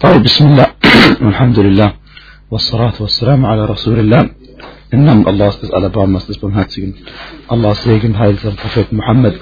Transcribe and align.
طيب 0.00 0.22
بسم 0.22 0.46
الله 0.46 0.66
الحمد 1.22 1.58
لله 1.58 1.92
والصلاة 2.50 2.94
والسلام 3.00 3.46
على 3.46 3.64
رسول 3.64 3.98
الله 3.98 4.30
Im 4.92 5.04
Namen 5.04 5.24
Allahs 5.24 5.60
des 5.60 5.70
Alabamas 5.70 6.26
des 6.26 6.38
Barmherzigen. 6.38 6.96
Allahs 7.46 7.84
Segen, 7.84 8.18
Heil, 8.18 8.34
sein 8.42 8.56
Prophet 8.56 8.90
Muhammad 8.90 9.34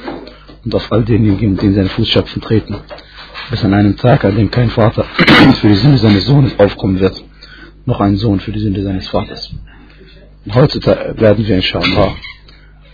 und 0.62 0.75
auf 0.75 0.93
all 0.93 1.04
denjenigen, 1.04 1.57
die 1.57 1.67
in 1.67 1.75
seine 1.75 1.89
Fußstapfen 1.89 2.43
treten. 2.43 2.77
Bis 3.51 3.65
an 3.65 3.73
einem 3.73 3.96
Tag, 3.96 4.27
an 4.27 4.37
dem 4.37 4.51
kein 4.51 4.69
Vater 4.69 5.04
für 5.04 5.69
die 5.69 5.75
Sünde 5.75 5.96
seines 5.96 6.27
Sohnes 6.27 6.59
aufkommen 6.59 7.00
wird, 7.00 7.25
noch 7.87 7.98
ein 8.00 8.16
Sohn 8.16 8.41
für 8.41 8.53
die 8.53 8.61
Sünde 8.61 8.82
seines 8.82 9.09
Vaters. 9.09 9.50
Und 10.45 10.55
heute 10.55 10.85
werden 11.19 11.46
wir 11.46 11.57
inshallah 11.57 12.12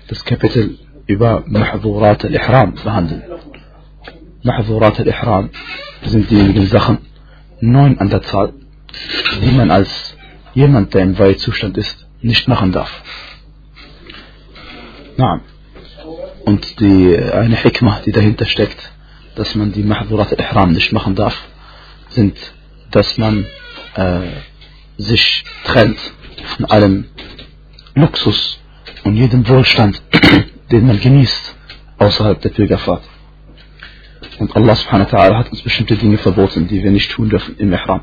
das 0.06 0.25
Kapitel 0.25 0.79
über 1.06 1.43
Mahdurat 1.46 2.25
al-Ihram 2.25 2.75
behandeln. 2.75 3.22
Mahdurat 4.45 5.00
al-Ihram 5.00 5.50
sind 6.04 6.30
diejenigen 6.30 6.66
Sachen, 6.66 6.98
neun 7.62 7.98
an 8.00 8.10
der 8.10 8.21
Zahl, 8.23 8.54
die 9.41 9.52
man 9.52 9.72
als 9.72 10.16
jemand, 10.54 10.94
der 10.94 11.02
im 11.02 11.17
Weihezustand 11.17 11.77
ist, 11.77 12.08
nicht 12.22 12.48
machen 12.48 12.72
darf. 12.72 12.91
Na, 15.17 15.41
und 16.45 16.80
die, 16.80 17.17
eine 17.17 17.55
Hikmah, 17.55 18.02
die 18.05 18.12
dahinter 18.12 18.45
steckt, 18.45 18.91
dass 19.36 19.55
man 19.55 19.72
die 19.72 19.84
Mahdurat 19.84 20.31
al-Ihram 20.31 20.72
nicht 20.73 20.91
machen 20.91 21.16
darf, 21.16 21.38
sind, 22.09 22.36
dass 22.91 23.17
man 23.17 23.45
äh, 23.95 24.22
sich 24.98 25.44
trennt 25.66 26.00
von 26.55 26.66
allem 26.66 27.05
Luxus 27.94 28.59
und 29.03 29.16
jedem 29.16 29.48
Wohlstand, 29.48 30.02
den 30.72 30.88
man 30.88 31.00
genießt 31.00 31.55
außerhalb 31.98 32.41
der 32.41 32.50
Pilgerfahrt. 32.50 33.03
Und 34.39 34.55
Allah 34.55 34.75
subhanahu 34.75 35.11
wa 35.11 35.38
hat 35.38 35.52
uns 35.52 35.61
bestimmte 35.61 35.98
Dinge 35.98 36.17
verboten, 36.17 36.67
die 36.67 36.81
wir 36.81 36.91
nicht 36.91 37.11
tun 37.11 37.30
dürfen 37.30 37.57
im 37.57 37.73
Ihram. 37.73 38.02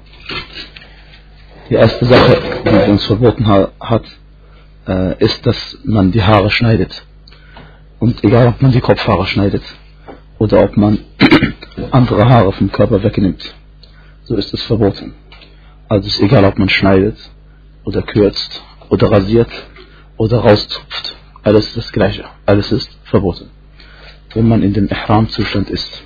Die 1.70 1.74
erste 1.74 2.04
Sache, 2.04 2.38
die 2.64 2.68
er 2.68 2.88
uns 2.90 3.04
verboten 3.04 3.46
hat, 3.48 4.04
äh, 4.86 5.24
ist, 5.24 5.44
dass 5.46 5.78
man 5.84 6.12
die 6.12 6.22
Haare 6.22 6.50
schneidet. 6.50 7.04
Und 7.98 8.22
egal, 8.22 8.48
ob 8.48 8.60
man 8.60 8.72
die 8.72 8.80
Kopfhaare 8.80 9.26
schneidet 9.26 9.62
oder 10.38 10.62
ob 10.62 10.76
man 10.76 10.98
andere 11.90 12.28
Haare 12.28 12.52
vom 12.52 12.70
Körper 12.70 13.02
wegnimmt, 13.02 13.54
so 14.24 14.36
ist 14.36 14.52
es 14.52 14.62
verboten. 14.62 15.14
Also 15.88 16.06
ist 16.06 16.20
egal, 16.20 16.44
ob 16.44 16.58
man 16.58 16.68
schneidet 16.68 17.16
oder 17.84 18.02
kürzt 18.02 18.62
oder 18.90 19.10
rasiert 19.10 19.50
oder 20.18 20.40
rauszupft. 20.40 21.14
Alles 21.42 21.68
ist 21.68 21.76
das 21.76 21.92
Gleiche. 21.92 22.24
Alles 22.44 22.72
ist 22.72 22.90
verboten. 23.04 23.50
Wenn 24.34 24.48
man 24.48 24.62
in 24.62 24.74
dem 24.74 24.88
Ihram-Zustand 24.88 25.70
ist. 25.70 26.02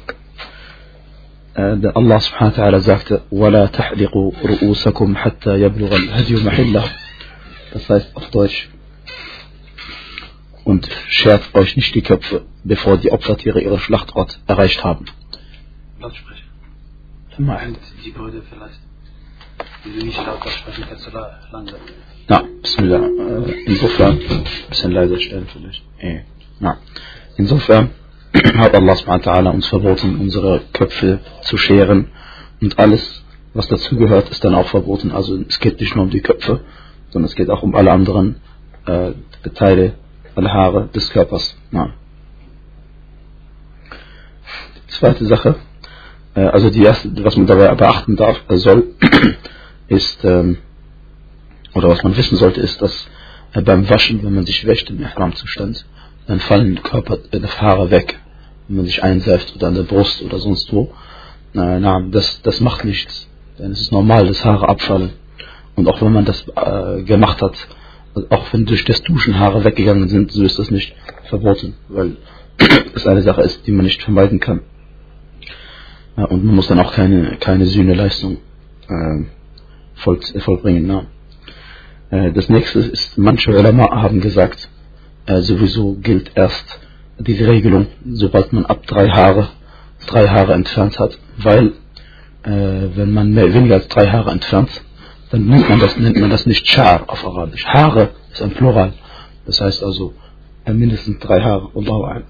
Allah 1.55 2.19
subhanahu 2.19 2.51
wa 2.51 2.63
ta'ala 2.63 2.79
sagte, 2.81 3.21
وَلَا 3.31 3.65
تَحْلِقُوا 3.67 4.31
رُؤُوسَكُمْ 4.43 5.15
حَتَّى 5.15 5.61
يَبْلُغَ 5.61 5.95
الْهَدْيُ 5.95 6.35
مَحِلَّهُ 6.43 6.83
Das 7.73 7.89
heißt 7.89 8.15
auf 8.15 8.29
Deutsch, 8.31 8.69
und 10.65 10.89
schert 11.07 11.43
euch 11.53 11.75
nicht 11.77 11.93
die 11.95 12.01
Köpfe, 12.01 12.45
bevor 12.63 12.97
die 12.97 13.11
Opfertiere 13.11 13.61
ihre 13.61 13.79
Schlachtort 13.79 14.39
erreicht 14.47 14.83
haben. 14.83 15.05
Lautsprecher. 16.01 16.43
Mal. 17.37 17.73
Die 18.03 18.11
Leute 18.11 18.41
vielleicht. 18.49 18.79
Wenn 19.83 19.99
du 19.99 20.05
nicht 20.05 20.17
lauter 20.25 20.49
sprechen 20.49 20.85
kannst, 20.89 21.05
du 21.07 21.11
langsam. 21.51 21.79
Na, 22.27 22.43
Bismillah. 22.61 23.05
Äh, 23.05 23.51
Insofern, 23.65 24.13
ein 24.17 24.43
bisschen 24.69 24.91
leiser 24.91 25.19
stellen 25.19 25.47
vielleicht. 25.51 25.83
Eh, 25.99 26.21
Na, 26.59 26.77
insofern 27.37 27.91
hat 28.32 28.74
Allah 28.74 28.96
subhanahu 28.96 29.50
uns 29.50 29.66
verboten, 29.66 30.20
unsere 30.20 30.60
Köpfe 30.72 31.20
zu 31.42 31.56
scheren 31.56 32.08
und 32.60 32.78
alles, 32.78 33.24
was 33.54 33.68
dazugehört, 33.68 34.28
ist 34.30 34.44
dann 34.44 34.54
auch 34.54 34.68
verboten. 34.68 35.12
Also 35.12 35.38
es 35.48 35.58
geht 35.58 35.80
nicht 35.80 35.96
nur 35.96 36.04
um 36.04 36.10
die 36.10 36.20
Köpfe, 36.20 36.60
sondern 37.10 37.28
es 37.28 37.34
geht 37.34 37.50
auch 37.50 37.62
um 37.62 37.74
alle 37.74 37.90
anderen 37.90 38.36
äh, 38.86 39.12
Teile, 39.54 39.94
alle 40.34 40.52
Haare 40.52 40.88
des 40.94 41.10
Körpers. 41.10 41.56
Die 44.88 44.92
zweite 44.92 45.24
Sache, 45.26 45.56
äh, 46.34 46.40
also 46.40 46.70
die 46.70 46.82
erste, 46.82 47.12
was 47.24 47.36
man 47.36 47.46
dabei 47.46 47.74
beachten 47.74 48.16
darf, 48.16 48.40
äh, 48.48 48.56
soll, 48.56 48.94
ist, 49.88 50.24
ähm, 50.24 50.58
oder 51.74 51.88
was 51.88 52.02
man 52.02 52.16
wissen 52.16 52.36
sollte, 52.36 52.60
ist, 52.60 52.80
dass 52.80 53.08
äh, 53.52 53.62
beim 53.62 53.88
Waschen, 53.88 54.22
wenn 54.22 54.34
man 54.34 54.46
sich 54.46 54.64
wäscht 54.66 54.90
im 54.90 55.00
Ihram-Zustand, 55.00 55.84
dann 56.30 56.38
fallen 56.38 56.80
Körper, 56.84 57.18
äh, 57.32 57.40
Haare 57.40 57.90
weg, 57.90 58.16
wenn 58.68 58.76
man 58.76 58.86
sich 58.86 59.02
einseift 59.02 59.56
oder 59.56 59.66
an 59.66 59.74
der 59.74 59.82
Brust 59.82 60.22
oder 60.22 60.38
sonst 60.38 60.72
wo. 60.72 60.92
Äh, 61.54 61.80
na, 61.80 62.00
das, 62.08 62.40
das 62.42 62.60
macht 62.60 62.84
nichts, 62.84 63.28
denn 63.58 63.72
es 63.72 63.80
ist 63.80 63.92
normal, 63.92 64.28
dass 64.28 64.44
Haare 64.44 64.68
abfallen. 64.68 65.10
Und 65.74 65.88
auch 65.88 66.00
wenn 66.00 66.12
man 66.12 66.24
das 66.24 66.46
äh, 66.54 67.02
gemacht 67.02 67.42
hat, 67.42 67.54
auch 68.28 68.52
wenn 68.52 68.64
durch 68.64 68.84
das 68.84 69.02
Duschen 69.02 69.40
Haare 69.40 69.64
weggegangen 69.64 70.08
sind, 70.08 70.30
so 70.30 70.44
ist 70.44 70.56
das 70.58 70.70
nicht 70.70 70.94
verboten, 71.24 71.74
weil 71.88 72.16
es 72.94 73.08
eine 73.08 73.22
Sache 73.22 73.42
ist, 73.42 73.66
die 73.66 73.72
man 73.72 73.84
nicht 73.84 74.00
vermeiden 74.00 74.38
kann. 74.38 74.60
Ja, 76.16 76.26
und 76.26 76.44
man 76.44 76.54
muss 76.54 76.68
dann 76.68 76.78
auch 76.78 76.92
keine, 76.92 77.38
keine 77.38 77.66
Sühneleistung 77.66 78.38
äh, 78.88 79.24
voll, 79.94 80.20
vollbringen. 80.38 80.86
Na. 80.86 81.06
Äh, 82.16 82.32
das 82.32 82.48
nächste 82.48 82.78
ist, 82.78 83.18
manche 83.18 83.50
Ulama 83.50 83.90
haben 83.90 84.20
gesagt, 84.20 84.68
äh, 85.30 85.42
sowieso 85.42 85.94
gilt 85.94 86.32
erst 86.34 86.80
diese 87.18 87.46
Regelung, 87.46 87.86
sobald 88.04 88.52
man 88.52 88.66
ab 88.66 88.86
drei 88.86 89.08
Haare, 89.08 89.48
drei 90.06 90.26
Haare 90.26 90.54
entfernt 90.54 90.98
hat, 90.98 91.18
weil 91.36 91.72
äh, 92.42 92.88
wenn 92.96 93.12
man 93.12 93.32
mehr, 93.32 93.52
weniger 93.54 93.76
als 93.76 93.88
drei 93.88 94.08
Haare 94.08 94.30
entfernt, 94.30 94.70
dann 95.30 95.46
nennt 95.46 95.68
man 95.68 95.78
das, 95.78 95.96
nennt 95.96 96.18
man 96.18 96.30
das 96.30 96.46
nicht 96.46 96.66
Schar 96.66 97.04
auf 97.06 97.24
Arabisch. 97.24 97.64
Haare 97.64 98.10
ist 98.32 98.42
ein 98.42 98.50
Plural. 98.50 98.92
Das 99.46 99.60
heißt 99.60 99.84
also 99.84 100.14
äh, 100.64 100.72
mindestens 100.72 101.18
drei 101.20 101.40
Haare. 101.40 101.70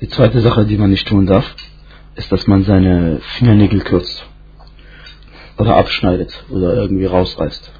Die 0.00 0.08
zweite 0.08 0.40
Sache, 0.40 0.66
die 0.66 0.76
man 0.76 0.90
nicht 0.90 1.06
tun 1.06 1.26
darf, 1.26 1.54
ist, 2.16 2.30
dass 2.30 2.46
man 2.46 2.64
seine 2.64 3.20
Fingernägel 3.38 3.80
kürzt 3.80 4.26
oder 5.56 5.76
abschneidet 5.76 6.44
oder 6.50 6.74
irgendwie 6.74 7.06
rausreißt, 7.06 7.72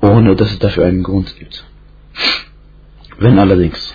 ohne 0.00 0.34
dass 0.34 0.50
es 0.50 0.58
dafür 0.58 0.86
einen 0.86 1.02
Grund 1.02 1.36
gibt. 1.38 1.64
Wenn 3.20 3.38
allerdings 3.38 3.94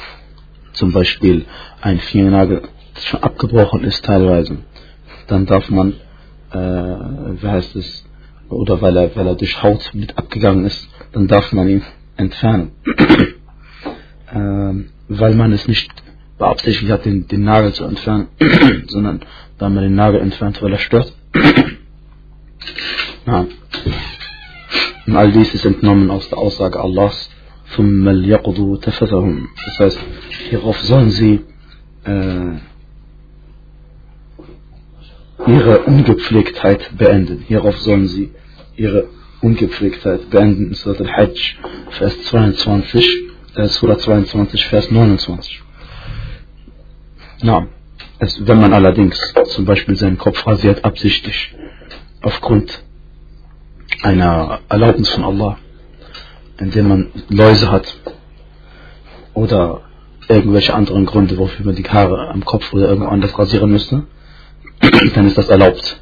zum 0.74 0.92
Beispiel 0.92 1.46
ein 1.82 2.00
Fingernagel 2.00 2.62
schon 3.00 3.24
abgebrochen 3.24 3.84
ist 3.84 4.06
teilweise, 4.06 4.60
dann 5.26 5.48
darf 5.48 5.68
man, 5.72 5.94
äh, 6.52 6.58
wie 6.58 7.48
heißt 7.48 7.76
es, 7.76 8.06
oder 8.50 8.80
weil 8.82 8.96
er, 8.96 9.16
weil 9.16 9.26
er 9.26 9.34
durch 9.34 9.64
Haut 9.64 9.90
mit 9.96 10.16
abgegangen 10.16 10.66
ist, 10.66 10.88
dann 11.12 11.28
darf 11.28 11.52
man 11.54 11.68
ihn 11.68 11.82
entfernen. 12.18 12.74
ähm, 14.32 14.90
weil 15.08 15.34
man 15.34 15.54
es 15.54 15.68
nicht 15.68 15.90
beabsichtigt 16.38 16.92
hat, 16.92 17.06
den, 17.06 17.28
den 17.28 17.46
Nagel 17.46 17.74
zu 17.74 17.84
entfernen, 17.84 18.28
sondern 18.90 19.22
da 19.58 19.70
man 19.70 19.86
den 19.86 19.96
Nagel 19.96 20.22
entfernt, 20.22 20.62
weil 20.62 20.74
er 20.74 20.78
stört. 20.78 21.12
ja. 23.26 23.48
Und 25.08 25.16
all 25.16 25.32
dies 25.32 25.52
ist 25.56 25.66
entnommen 25.66 26.12
aus 26.12 26.30
der 26.30 26.38
Aussage 26.38 26.80
Allahs, 26.80 27.32
das 29.66 29.80
heißt, 29.80 30.00
hierauf 30.50 30.80
sollen 30.82 31.10
sie 31.12 31.42
äh, 32.06 32.60
ihre 35.48 35.80
Ungepflegtheit 35.80 36.98
beenden. 36.98 37.44
Hierauf 37.48 37.78
sollen 37.80 38.08
sie 38.08 38.32
ihre 38.76 39.08
Ungepflegtheit 39.42 40.30
beenden. 40.30 40.74
Surat 40.74 41.02
al-Hajj, 41.02 41.58
Vers 41.92 42.24
22, 42.24 43.08
äh, 43.56 43.68
Surah 43.68 43.98
22, 43.98 44.66
Vers 44.66 44.92
29. 44.92 45.62
Na, 47.42 47.68
es, 48.20 48.48
wenn 48.48 48.60
man 48.60 48.74
allerdings 48.74 49.20
zum 49.46 49.66
Beispiel 49.66 49.96
seinen 49.96 50.18
Kopf 50.18 50.46
rasiert, 50.48 50.86
absichtlich, 50.86 51.54
aufgrund 52.22 52.84
einer 54.02 54.62
Erlaubnis 54.70 55.10
von 55.10 55.26
Allah, 55.26 55.58
indem 56.59 56.89
man 56.89 57.07
Läuse 57.29 57.71
hat 57.71 57.97
oder 59.35 59.83
irgendwelche 60.29 60.75
anderen 60.75 61.07
Gründe, 61.07 61.39
wofür 61.39 61.67
man 61.67 61.75
die 61.75 61.85
Haare 61.85 62.29
am 62.29 62.45
Kopf 62.45 62.73
oder 62.73 62.89
irgendwo 62.89 63.09
anders 63.09 63.39
rasieren 63.39 63.71
müsste, 63.71 64.05
dann 65.15 65.27
ist 65.27 65.39
das 65.39 65.49
erlaubt. 65.49 66.01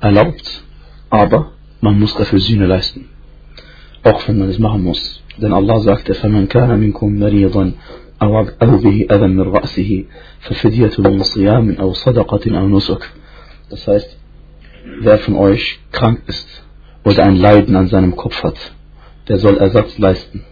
Erlaubt, 0.00 0.64
aber 1.10 1.52
man 1.80 1.98
muss 1.98 2.14
dafür 2.14 2.40
Sühne 2.40 2.66
leisten. 2.66 3.08
Auch 4.02 4.26
wenn 4.26 4.38
man 4.38 4.48
es 4.48 4.58
machen 4.58 4.82
muss. 4.82 5.22
Denn 5.36 5.52
Allah 5.52 5.80
sagte, 5.80 6.14
فَمَنْ 6.14 6.48
كَانَ 6.48 6.76
مِنْكُمْ 6.78 7.18
مَرِيضًا 7.18 7.72
أو 8.22 8.76
به 8.76 9.06
أذى 9.10 9.26
من 9.26 9.40
رأسه 9.40 10.04
ففدية 10.40 10.90
من 10.98 11.22
صيام 11.22 11.76
أو 11.80 11.92
صدقة 11.92 12.58
أو 12.58 12.68
نسك. 12.68 13.10
Das 13.70 13.86
heißt, 13.88 14.18
wer 15.00 15.18
von 15.18 15.34
euch 15.36 15.80
krank 15.92 16.22
ist 16.26 16.48
oder 17.04 17.24
ein 17.24 17.36
Leiden 17.36 17.74
an 17.74 17.88
seinem 17.88 18.16
Kopf 18.16 18.42
hat, 18.42 18.74
der 19.27 19.39
soll 19.39 19.57
Ersatz 19.57 19.97
leisten. 19.97 20.43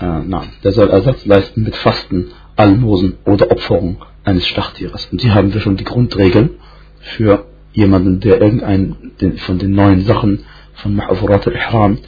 Äh, 0.00 0.20
nein, 0.26 0.48
der 0.64 0.72
soll 0.72 0.88
Ersatz 0.88 1.24
leisten 1.26 1.62
mit 1.62 1.76
Fasten, 1.76 2.32
Almosen 2.56 3.18
oder 3.24 3.50
Opferung 3.50 4.02
eines 4.24 4.46
Schlachttieres. 4.46 5.08
Und 5.10 5.22
hier 5.22 5.34
haben 5.34 5.52
wir 5.52 5.60
schon 5.60 5.76
die 5.76 5.84
Grundregeln 5.84 6.50
für 7.00 7.46
jemanden, 7.72 8.20
der 8.20 8.40
irgendein 8.40 9.12
den, 9.20 9.38
von 9.38 9.58
den 9.58 9.72
neuen 9.72 10.02
Sachen 10.02 10.44
von 10.74 10.94
Mahfurat 10.94 11.46
al-Ihram 11.46 11.98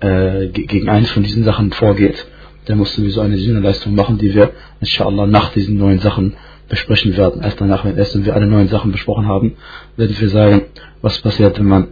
äh, 0.00 0.48
gegen 0.48 0.88
eines 0.88 1.10
von 1.10 1.22
diesen 1.22 1.44
Sachen 1.44 1.72
vorgeht, 1.72 2.26
der 2.68 2.76
muss 2.76 2.94
sowieso 2.94 3.20
eine 3.20 3.38
Sühneleistung 3.38 3.94
machen, 3.94 4.18
die 4.18 4.34
wir 4.34 4.50
inshallah 4.80 5.26
nach 5.26 5.52
diesen 5.52 5.78
neuen 5.78 6.00
Sachen 6.00 6.34
besprechen 6.68 7.16
werden. 7.16 7.42
Erst 7.42 7.60
danach, 7.60 7.84
wenn, 7.84 7.96
erst 7.96 8.14
wenn 8.14 8.24
wir 8.24 8.34
alle 8.34 8.46
neuen 8.46 8.68
Sachen 8.68 8.92
besprochen 8.92 9.26
haben, 9.26 9.56
werden 9.96 10.16
wir 10.18 10.28
sagen, 10.28 10.62
was 11.00 11.20
passiert, 11.20 11.58
wenn 11.58 11.66
man 11.66 11.88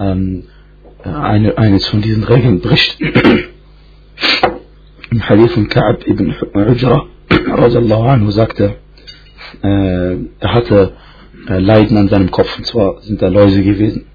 ähm, 0.00 0.44
eine, 1.14 1.58
eines 1.58 1.86
von 1.86 2.02
diesen 2.02 2.24
Regeln 2.24 2.60
bricht. 2.60 2.98
Im 5.10 5.28
Hadith 5.28 5.52
von 5.52 5.68
Ka'ab 5.68 6.06
ibn 6.06 6.34
Ujra, 6.54 7.06
anhu, 8.12 8.30
sagte, 8.30 8.76
äh, 9.62 10.16
er 10.40 10.54
hatte 10.54 10.92
äh, 11.48 11.58
Leiden 11.58 11.96
an 11.96 12.08
seinem 12.08 12.30
Kopf, 12.30 12.56
und 12.58 12.66
zwar 12.66 13.00
sind 13.02 13.22
da 13.22 13.28
Läuse 13.28 13.62
gewesen. 13.62 14.06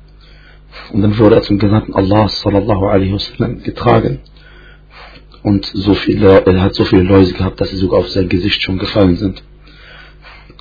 Und 0.91 1.01
dann 1.01 1.17
wurde 1.17 1.35
er 1.35 1.41
zum 1.41 1.59
Gesandten 1.59 1.93
Allah 1.93 2.27
sallallahu 2.27 2.85
alaihi 2.85 3.13
wasallam 3.13 3.63
getragen. 3.63 4.19
Und 5.43 5.65
so 5.65 5.93
viele, 5.93 6.45
er 6.45 6.61
hat 6.61 6.75
so 6.75 6.83
viele 6.83 7.03
Läuse 7.03 7.33
gehabt, 7.33 7.59
dass 7.61 7.69
sie 7.69 7.77
sogar 7.77 7.99
auf 7.99 8.09
sein 8.09 8.29
Gesicht 8.29 8.61
schon 8.61 8.77
gefallen 8.77 9.15
sind. 9.15 9.41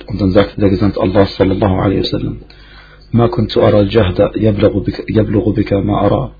Und 0.07 0.19
dann 0.19 0.31
sagte 0.31 0.59
der 0.59 0.69
Gesandte 0.69 0.99
Allah 0.99 1.25
sallallahu 1.25 1.75
alaihi 1.75 2.01
wasallam, 2.01 2.39
ما 3.12 3.26
كنت 3.26 3.58
أرى 3.58 3.80
الجهد 3.80 4.30
يبلغ 4.36 4.78
بك, 4.78 5.04
يبلغ 5.10 5.52
بك 5.52 5.72
ما 5.72 6.06
أرى 6.06 6.32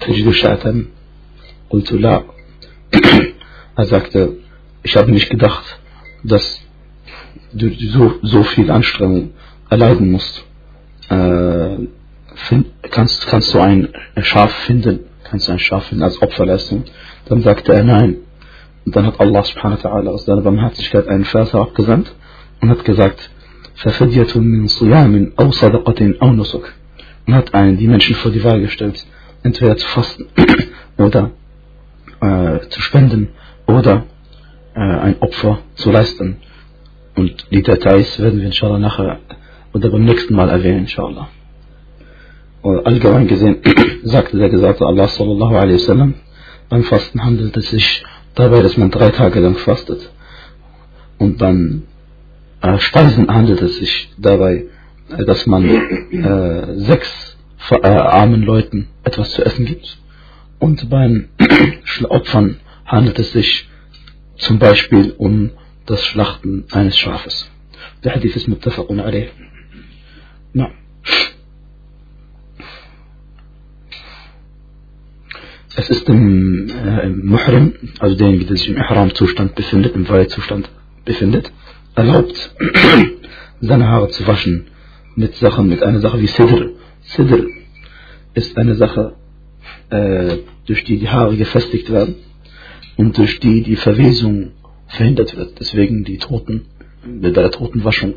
تجد 0.00 0.30
شاة 0.30 0.74
قلت 1.70 1.92
لا 1.92 2.22
er 3.76 3.84
sagte 3.84 4.36
ich 4.82 4.96
habe 4.96 5.12
nicht 5.12 5.30
gedacht 5.30 5.78
dass 6.24 6.60
du 7.52 7.70
so, 7.94 8.14
so 8.22 8.42
viel 8.42 8.70
Anstrengung 8.70 9.30
erleiden 9.68 10.10
musst 10.10 10.44
äh, 11.08 11.76
find, 12.34 12.66
kannst, 12.90 13.26
kannst 13.26 13.54
du 13.54 13.60
ein 13.60 13.88
Schaf 14.22 14.52
finden 14.66 15.00
kannst 15.24 15.48
du 15.48 15.52
ein 15.52 15.58
Schaf 15.58 15.84
finden 15.84 16.04
als 16.04 16.20
Opferleistung 16.20 16.84
dann 17.26 17.42
sagte 17.42 17.72
er 17.72 17.84
nein 17.84 18.16
und 18.84 18.96
dann 18.96 19.06
hat 19.06 19.20
Allah 19.20 19.42
subhanahu 19.42 19.84
wa 19.84 19.88
ta'ala 19.88 20.08
aus 20.10 20.24
seiner 20.24 20.42
Barmherzigkeit 20.42 21.06
einen 21.08 21.24
Vers 21.24 21.54
abgesandt 21.54 22.12
und 22.60 22.70
hat 22.70 22.84
gesagt 22.84 23.30
ففدية 23.82 24.40
من 24.40 24.66
صيام 24.66 25.32
أو 25.40 25.50
صدقة 25.50 26.14
أو 26.22 26.32
نسك 26.32 26.74
und 27.26 27.34
hat 27.34 27.54
einen 27.54 27.76
die 27.76 27.86
Menschen 27.86 28.14
vor 28.16 28.30
die 28.30 28.42
Wahl 28.44 28.60
gestellt 28.60 29.06
entweder 29.42 29.76
zu 29.76 29.86
fasten 29.86 30.26
oder 30.98 31.30
äh, 32.20 32.60
zu 32.68 32.80
spenden 32.80 33.28
oder 33.66 34.04
äh, 34.74 34.80
ein 34.80 35.16
Opfer 35.20 35.58
zu 35.74 35.90
leisten 35.90 36.36
und 37.16 37.46
die 37.50 37.62
Details 37.62 38.18
werden 38.18 38.40
wir 38.40 38.46
inshallah 38.46 38.78
nachher 38.78 39.18
oder 39.72 39.90
beim 39.90 40.04
nächsten 40.04 40.34
Mal 40.34 40.48
erwähnen 40.48 40.80
inshallah 40.80 41.28
und 42.62 42.86
allgemein 42.86 43.28
gesehen 43.28 43.58
sagte 44.04 44.36
der 44.36 44.50
Gesagte 44.50 44.84
Allah 44.86 45.08
sallallahu 45.08 45.56
alaihi 45.56 45.74
wasallam 45.80 46.14
beim 46.68 46.84
Fasten 46.84 47.24
handelt 47.24 47.56
es 47.56 47.70
sich 47.70 48.04
dabei 48.34 48.62
dass 48.62 48.76
man 48.76 48.90
drei 48.90 49.10
Tage 49.10 49.40
lang 49.40 49.56
fastet 49.56 50.10
und 51.18 51.40
dann 51.40 51.84
äh, 52.67 52.79
Speisen 52.79 53.33
handelt 53.33 53.61
es 53.61 53.77
sich 53.77 54.09
dabei, 54.17 54.65
äh, 55.09 55.25
dass 55.25 55.45
man 55.45 55.63
äh, 55.65 56.79
sechs 56.79 57.37
äh, 57.71 57.87
armen 57.87 58.43
Leuten 58.43 58.87
etwas 59.03 59.31
zu 59.31 59.45
essen 59.45 59.65
gibt. 59.65 59.97
Und 60.59 60.89
beim 60.89 61.29
Opfern 62.09 62.59
handelt 62.85 63.19
es 63.19 63.31
sich 63.31 63.67
zum 64.37 64.59
Beispiel 64.59 65.13
um 65.17 65.51
das 65.85 66.03
Schlachten 66.03 66.65
eines 66.71 66.97
Schafes. 66.97 67.49
Der 68.03 68.13
Hadith 68.13 68.35
ist 68.35 68.47
muttafaqun 68.47 68.99
alayh. 68.99 69.29
Na. 70.53 70.71
Es 75.77 75.89
ist 75.89 76.07
im, 76.07 76.69
äh, 76.69 77.05
im 77.05 77.25
Muhrim, 77.25 77.73
also 77.99 78.15
derjenige, 78.15 78.45
der 78.45 78.57
sich 78.57 78.69
im 78.69 78.77
Ihram-Zustand 78.77 79.55
befindet, 79.55 79.93
im 79.95 80.07
Weihezustand 80.07 80.69
befindet, 81.03 81.51
erlaubt, 81.95 82.55
seine 83.61 83.87
Haare 83.87 84.09
zu 84.09 84.27
waschen 84.27 84.67
mit 85.15 85.35
Sachen, 85.35 85.69
mit 85.69 85.81
einer 85.81 85.99
Sache 85.99 86.19
wie 86.19 86.27
Sidr. 86.27 86.71
Sidr 87.01 87.47
ist 88.33 88.57
eine 88.57 88.75
Sache, 88.75 89.15
äh, 89.89 90.37
durch 90.65 90.83
die 90.83 90.99
die 90.99 91.09
Haare 91.09 91.37
gefestigt 91.37 91.91
werden 91.91 92.15
und 92.97 93.17
durch 93.17 93.39
die 93.39 93.63
die 93.63 93.77
Verwesung 93.77 94.51
verhindert 94.87 95.35
wird. 95.35 95.59
Deswegen 95.59 96.03
die 96.03 96.17
Toten, 96.17 96.65
bei 97.05 97.29
der 97.29 97.51
Totenwaschung 97.51 98.15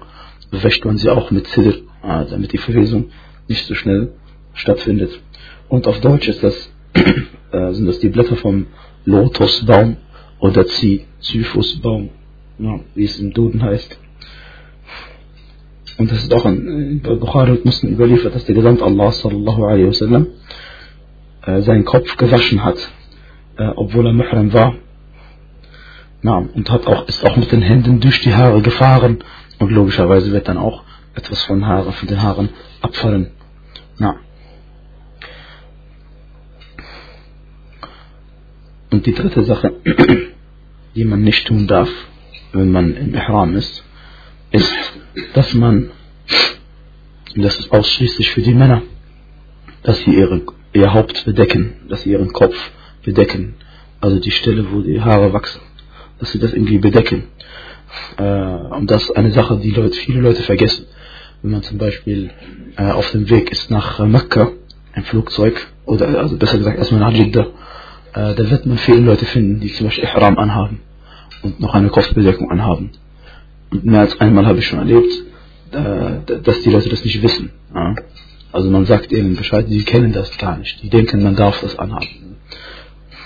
wäscht 0.50 0.84
man 0.84 0.96
sie 0.96 1.10
auch 1.10 1.30
mit 1.30 1.46
Sidr, 1.46 1.76
äh, 2.02 2.26
damit 2.28 2.52
die 2.52 2.58
Verwesung 2.58 3.10
nicht 3.46 3.66
so 3.66 3.74
schnell 3.74 4.12
stattfindet. 4.54 5.20
Und 5.68 5.86
auf 5.86 6.00
Deutsch 6.00 6.28
ist 6.28 6.42
das, 6.42 6.72
äh, 7.52 7.72
sind 7.72 7.86
das 7.86 8.00
die 8.00 8.08
Blätter 8.08 8.36
vom 8.36 8.66
Lotusbaum 9.04 9.98
oder 10.40 10.66
Zyphusbaum 10.66 12.10
ja, 12.58 12.80
wie 12.94 13.04
es 13.04 13.18
im 13.18 13.32
Duden 13.32 13.62
heißt. 13.62 13.98
Und 15.98 16.10
das 16.10 16.22
ist 16.22 16.32
auch 16.32 16.44
in 16.44 17.00
Bukhari 17.02 17.52
und 17.52 17.64
Muslim 17.64 17.92
überliefert, 17.92 18.34
dass 18.34 18.44
der 18.44 18.54
Gesandte 18.54 18.84
Allah 18.84 19.10
sallallahu 19.10 19.64
alaihi 19.64 19.88
wasallam 19.88 20.26
äh, 21.42 21.60
seinen 21.62 21.84
Kopf 21.84 22.16
gewaschen 22.16 22.64
hat, 22.64 22.78
äh, 23.56 23.68
obwohl 23.74 24.06
er 24.06 24.12
Muhram 24.12 24.52
war. 24.52 24.74
Na, 26.22 26.36
und 26.36 26.70
hat 26.70 26.86
auch, 26.86 27.06
ist 27.08 27.24
auch 27.24 27.36
mit 27.36 27.50
den 27.50 27.62
Händen 27.62 28.00
durch 28.00 28.20
die 28.20 28.34
Haare 28.34 28.60
gefahren 28.62 29.18
und 29.58 29.70
logischerweise 29.70 30.32
wird 30.32 30.48
dann 30.48 30.58
auch 30.58 30.82
etwas 31.14 31.42
von, 31.42 31.66
Haare, 31.66 31.92
von 31.92 32.08
den 32.08 32.22
Haaren 32.22 32.48
abfallen. 32.80 33.30
Na. 33.98 34.16
Und 38.90 39.06
die 39.06 39.14
dritte 39.14 39.44
Sache, 39.44 39.74
die 40.94 41.04
man 41.04 41.22
nicht 41.22 41.46
tun 41.46 41.66
darf, 41.66 41.90
wenn 42.52 42.70
man 42.70 42.96
im 42.96 43.14
Ihram 43.14 43.56
ist, 43.56 43.84
ist, 44.50 44.72
dass 45.34 45.54
man, 45.54 45.90
das 47.36 47.58
ist 47.58 47.70
ausschließlich 47.70 48.30
für 48.30 48.42
die 48.42 48.54
Männer, 48.54 48.82
dass 49.82 49.98
sie 49.98 50.14
ihre, 50.14 50.42
ihr 50.72 50.92
Haupt 50.92 51.24
bedecken, 51.24 51.74
dass 51.88 52.02
sie 52.02 52.10
ihren 52.10 52.32
Kopf 52.32 52.56
bedecken, 53.04 53.54
also 54.00 54.18
die 54.18 54.30
Stelle, 54.30 54.72
wo 54.72 54.80
die 54.80 55.00
Haare 55.00 55.32
wachsen, 55.32 55.60
dass 56.18 56.32
sie 56.32 56.38
das 56.38 56.52
irgendwie 56.52 56.78
bedecken. 56.78 57.24
Äh, 58.16 58.22
und 58.22 58.90
das 58.90 59.04
ist 59.04 59.16
eine 59.16 59.30
Sache, 59.30 59.58
die 59.58 59.70
Leute, 59.70 59.94
viele 59.96 60.20
Leute 60.20 60.42
vergessen. 60.42 60.86
Wenn 61.42 61.52
man 61.52 61.62
zum 61.62 61.78
Beispiel 61.78 62.30
äh, 62.76 62.90
auf 62.90 63.10
dem 63.12 63.28
Weg 63.30 63.50
ist 63.50 63.70
nach 63.70 63.98
Mekka, 64.00 64.50
ein 64.92 65.04
Flugzeug, 65.04 65.68
oder 65.84 66.18
also 66.18 66.36
besser 66.36 66.58
gesagt 66.58 66.78
erstmal 66.78 67.00
nach 67.00 67.12
Jeddah, 67.12 67.46
äh, 68.14 68.34
da 68.34 68.50
wird 68.50 68.66
man 68.66 68.78
viele 68.78 69.00
Leute 69.00 69.24
finden, 69.26 69.60
die 69.60 69.72
zum 69.72 69.86
Beispiel 69.86 70.04
Ihram 70.04 70.38
anhaben 70.38 70.80
und 71.42 71.60
noch 71.60 71.74
eine 71.74 71.88
Kopfbedeckung 71.88 72.50
anhaben. 72.50 72.90
Und 73.70 73.84
mehr 73.84 74.00
als 74.00 74.18
einmal 74.20 74.46
habe 74.46 74.58
ich 74.58 74.66
schon 74.66 74.78
erlebt, 74.78 75.12
äh, 75.72 76.40
dass 76.42 76.62
die 76.62 76.70
Leute 76.70 76.88
das 76.88 77.04
nicht 77.04 77.22
wissen. 77.22 77.50
Also 78.52 78.70
man 78.70 78.86
sagt 78.86 79.12
ihnen 79.12 79.36
Bescheid, 79.36 79.66
sie 79.68 79.82
kennen 79.82 80.12
das 80.12 80.36
gar 80.38 80.56
nicht. 80.56 80.82
Die 80.82 80.88
denken, 80.88 81.22
man 81.22 81.36
darf 81.36 81.60
das 81.60 81.78
anhaben. 81.78 82.36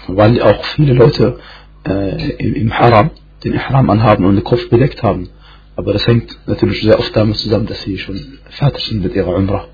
Weil 0.08 0.42
auch 0.42 0.64
viele 0.64 0.94
Leute 0.94 1.38
äh, 1.86 2.32
im 2.36 2.76
Haram 2.76 3.10
den 3.44 3.54
Ihram 3.54 3.90
anhaben 3.90 4.24
und 4.24 4.36
den 4.36 4.44
Kopf 4.44 4.68
bedeckt 4.68 5.02
haben. 5.02 5.28
Aber 5.76 5.92
das 5.92 6.06
hängt 6.06 6.36
natürlich 6.46 6.82
sehr 6.82 6.98
oft 6.98 7.16
damit 7.16 7.36
zusammen, 7.36 7.66
dass 7.66 7.82
sie 7.82 7.98
schon 7.98 8.38
fertig 8.50 8.84
sind 8.84 9.02
mit 9.02 9.14
ihrer 9.14 9.34
Umrah 9.34 9.66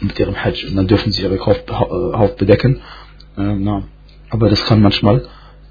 und 0.00 0.08
mit 0.08 0.18
ihrem 0.18 0.36
Hajj. 0.36 0.66
Und 0.68 0.76
dann 0.76 0.86
dürfen 0.86 1.12
sie 1.12 1.22
ihre 1.22 1.38
Kopf, 1.38 1.60
Haupt 1.70 2.38
bedecken. 2.38 2.80
Äh. 3.36 3.80
Aber 4.30 4.50
das 4.50 4.64
kann 4.66 4.82
manchmal 4.82 5.26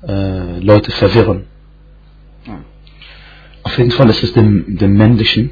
äh, 0.07 0.59
Leute 0.59 0.91
verwirren. 0.91 1.45
Auf 3.63 3.77
jeden 3.77 3.91
Fall 3.91 4.09
ist 4.09 4.23
es 4.23 4.33
dem, 4.33 4.77
dem 4.77 4.93
männlichen, 4.93 5.49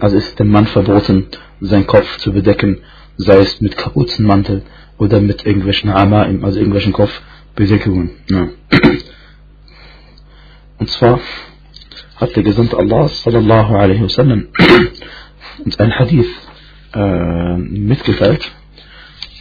also 0.00 0.16
ist 0.16 0.38
dem 0.38 0.48
Mann 0.48 0.66
verboten, 0.66 1.26
seinen 1.60 1.86
Kopf 1.86 2.16
zu 2.18 2.32
bedecken, 2.32 2.78
sei 3.16 3.38
es 3.38 3.60
mit 3.60 3.76
Kapuzenmantel 3.76 4.62
oder 4.98 5.20
mit 5.20 5.44
irgendwelchen 5.44 5.90
Amaim, 5.90 6.44
also 6.44 6.58
irgendwelchen 6.58 6.92
Kopfbedeckungen. 6.92 8.10
Ja. 8.30 8.48
Und 10.78 10.88
zwar 10.88 11.20
hat 12.16 12.34
der 12.34 12.42
Gesandte 12.42 12.78
Allah 12.78 13.08
sallallahu 13.08 13.74
alaihi 13.74 14.02
wasallam 14.02 14.48
uns 15.64 15.78
ein 15.78 15.98
Hadith 15.98 16.30
äh, 16.94 17.56
mitgeteilt, 17.56 18.50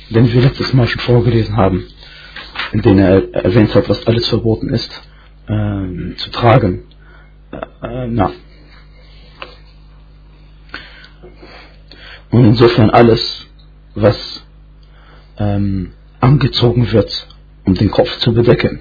den 0.10 0.32
wir 0.32 0.42
letztes 0.42 0.74
Mal 0.74 0.88
schon 0.88 1.02
vorgelesen 1.02 1.56
haben, 1.56 1.86
in 2.74 2.82
dem 2.82 3.00
er 3.00 3.34
erwähnt 3.34 3.74
hat, 3.74 3.88
was 3.88 4.06
alles 4.06 4.28
verboten 4.28 4.70
ist 4.70 5.02
äh, 5.52 6.16
zu 6.18 6.32
tragen 6.32 6.84
äh, 7.52 8.08
na. 8.08 8.32
Und 12.32 12.46
insofern 12.46 12.90
alles, 12.90 13.48
was 13.96 14.46
ähm, 15.38 15.94
angezogen 16.20 16.92
wird, 16.92 17.28
um 17.66 17.74
den 17.76 17.92
Kopf 17.92 18.18
zu 18.20 18.34
bedecken, 18.34 18.80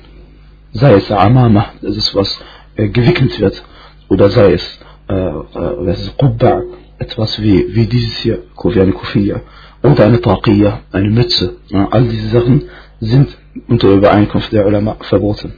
sei 0.73 0.95
es 0.95 1.11
Amama, 1.11 1.73
das 1.83 1.97
ist 1.97 2.15
was 2.15 2.39
äh, 2.77 2.89
gewickelt 2.89 3.41
wird, 3.41 3.65
oder 4.09 4.31
sei 4.31 4.53
es, 4.53 4.81
äh, 5.09 5.15
äh, 5.15 6.63
etwas 6.99 7.41
wie, 7.43 7.75
wie 7.75 7.87
dieses 7.87 8.19
hier, 8.19 8.43
eine 8.65 8.93
Kufia 8.93 9.41
oder 9.83 10.05
eine 10.05 10.21
Taqiyya, 10.21 10.81
eine 10.93 11.11
Mütze. 11.11 11.57
Ja, 11.69 11.89
all 11.91 12.05
diese 12.05 12.29
Sachen 12.29 12.69
sind 13.01 13.37
unter 13.69 13.89
Übereinkunft 13.89 14.53
der 14.53 14.67
Ulama 14.67 14.97
verboten. 15.01 15.55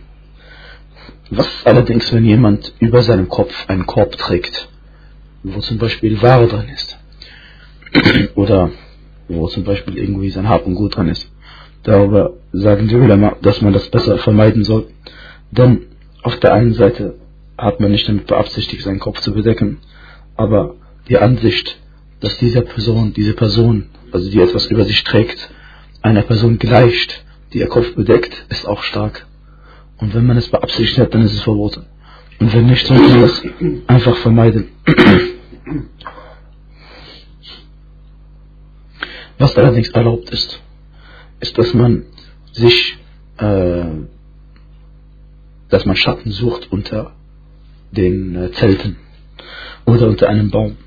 Was 1.34 1.48
allerdings, 1.64 2.12
wenn 2.12 2.26
jemand 2.26 2.74
über 2.78 3.02
seinem 3.02 3.26
Kopf 3.30 3.54
einen 3.66 3.86
Korb 3.86 4.18
trägt, 4.18 4.68
wo 5.42 5.60
zum 5.60 5.78
Beispiel 5.78 6.20
Ware 6.20 6.46
drin 6.46 6.68
ist, 6.68 6.98
oder 8.34 8.70
wo 9.28 9.48
zum 9.48 9.64
Beispiel 9.64 9.96
irgendwie 9.96 10.28
sein 10.28 10.50
Hab 10.50 10.66
und 10.66 10.74
Gut 10.74 10.94
drin 10.94 11.08
ist, 11.08 11.32
darüber 11.84 12.34
sagen 12.52 12.86
die 12.86 12.96
Ulama, 12.96 13.36
dass 13.40 13.62
man 13.62 13.72
das 13.72 13.88
besser 13.88 14.18
vermeiden 14.18 14.62
soll. 14.62 14.88
Denn 15.50 15.86
auf 16.22 16.38
der 16.38 16.52
einen 16.52 16.74
Seite 16.74 17.14
hat 17.56 17.80
man 17.80 17.92
nicht 17.92 18.06
damit 18.06 18.26
beabsichtigt, 18.26 18.82
seinen 18.82 19.00
Kopf 19.00 19.20
zu 19.20 19.32
bedecken, 19.32 19.78
aber 20.36 20.74
die 21.08 21.16
Ansicht, 21.16 21.78
dass 22.20 22.36
diese 22.36 22.60
Person, 22.60 23.14
diese 23.14 23.32
Person, 23.32 23.88
also 24.12 24.30
die 24.30 24.38
etwas 24.38 24.66
über 24.66 24.84
sich 24.84 25.02
trägt, 25.02 25.48
einer 26.02 26.22
Person 26.24 26.58
gleicht, 26.58 27.24
die 27.54 27.60
ihr 27.60 27.68
Kopf 27.68 27.94
bedeckt, 27.94 28.44
ist 28.50 28.68
auch 28.68 28.82
stark. 28.82 29.26
Und 30.02 30.12
wenn 30.14 30.26
man 30.26 30.36
es 30.36 30.48
beabsichtigt 30.48 30.98
hat, 30.98 31.14
dann 31.14 31.22
ist 31.22 31.32
es 31.32 31.42
verboten. 31.42 31.86
Und 32.40 32.52
wenn 32.52 32.66
nicht, 32.66 32.84
sollte 32.84 33.08
man 33.08 33.20
das 33.20 33.40
einfach 33.86 34.16
vermeiden. 34.16 34.66
Was 39.38 39.56
allerdings 39.56 39.90
erlaubt 39.90 40.28
ist, 40.30 40.60
ist, 41.38 41.56
dass 41.56 41.72
man 41.72 42.06
sich, 42.50 42.98
äh, 43.38 43.84
dass 45.68 45.86
man 45.86 45.94
Schatten 45.94 46.32
sucht 46.32 46.72
unter 46.72 47.12
den 47.92 48.34
äh, 48.34 48.50
Zelten 48.50 48.96
oder 49.84 50.08
unter 50.08 50.28
einem 50.28 50.50
Baum 50.50 50.78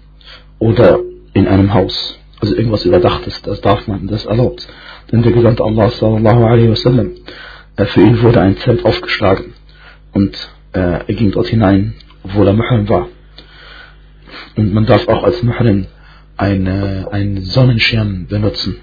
oder 0.59 0.99
in 1.33 1.47
einem 1.47 1.73
Haus. 1.73 2.19
Also 2.41 2.53
irgendwas 2.53 2.83
Überdachtes, 2.83 3.41
das 3.43 3.61
darf 3.61 3.87
man, 3.87 4.07
das 4.07 4.25
erlaubt. 4.25 4.67
Denn 5.09 5.21
der 5.21 5.31
Gesandte 5.31 5.63
Allah 5.63 5.89
sallallahu 5.89 6.43
alaihi 6.43 6.69
wasallam, 6.71 7.11
für 7.83 8.01
ihn 8.01 8.21
wurde 8.21 8.41
ein 8.41 8.57
Zelt 8.57 8.85
aufgeschlagen 8.85 9.53
und 10.13 10.35
äh, 10.73 10.79
er 10.79 11.13
ging 11.13 11.31
dort 11.31 11.47
hinein, 11.47 11.95
obwohl 12.23 12.47
er 12.47 12.53
Muhrim 12.53 12.87
war. 12.87 13.09
Und 14.55 14.73
man 14.73 14.85
darf 14.85 15.07
auch 15.07 15.23
als 15.23 15.43
Muhrim 15.43 15.87
eine, 16.37 17.07
einen 17.11 17.41
Sonnenschirm 17.41 18.27
benutzen, 18.27 18.77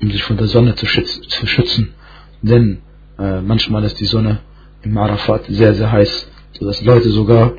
um 0.00 0.10
sich 0.10 0.22
von 0.22 0.36
der 0.36 0.46
Sonne 0.46 0.74
zu, 0.74 0.86
schützen. 0.86 1.22
Zu 1.28 1.46
schützen. 1.46 1.94
Denn 2.42 2.78
äh, 3.18 3.40
manchmal 3.40 3.84
ist 3.84 4.00
die 4.00 4.06
Sonne 4.06 4.40
im 4.82 4.96
Arafat 4.98 5.46
sehr, 5.48 5.74
sehr 5.74 5.90
heiß, 5.92 6.28
sodass 6.58 6.82
Leute 6.82 7.10
sogar 7.10 7.52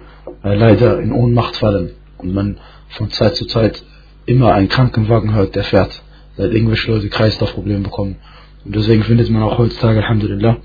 äh, 0.44 0.56
leider 0.56 1.00
in 1.00 1.12
Ohnmacht 1.12 1.56
fallen 1.56 1.92
und 2.18 2.34
man 2.34 2.58
von 2.90 3.10
Zeit 3.10 3.36
zu 3.36 3.46
Zeit 3.46 3.84
immer 4.26 4.54
einen 4.54 4.70
Krankenwagen 4.70 5.34
hört, 5.34 5.56
der 5.56 5.64
fährt, 5.64 6.02
weil 6.38 6.54
irgendwelche 6.54 6.92
Leute 6.92 7.10
Kreislaufprobleme 7.10 7.82
bekommen. 7.82 8.18
Und 8.66 8.76
deswegen 8.76 9.04
findet 9.04 9.30
man 9.30 9.44
auch 9.44 9.58
heutzutage, 9.58 10.02
Alhamdulillah, 10.02 10.58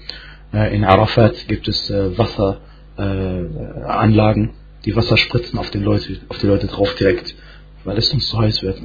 äh, 0.53 0.75
in 0.75 0.85
Arafat 0.85 1.47
gibt 1.49 1.69
es 1.69 1.91
äh, 1.91 2.17
Wasseranlagen, 2.17 4.51
die 4.85 4.95
Wasser 4.97 5.17
spritzen 5.17 5.59
auf, 5.59 5.71
den 5.71 5.83
Leute, 5.83 6.21
auf 6.29 6.39
die 6.39 6.47
Leute 6.47 6.69
drauf 6.69 6.95
direkt, 6.95 7.35
weil 7.85 7.99
es 7.99 8.09
sonst 8.09 8.29
zu 8.29 8.39
heiß 8.39 8.63
wird. 8.63 8.81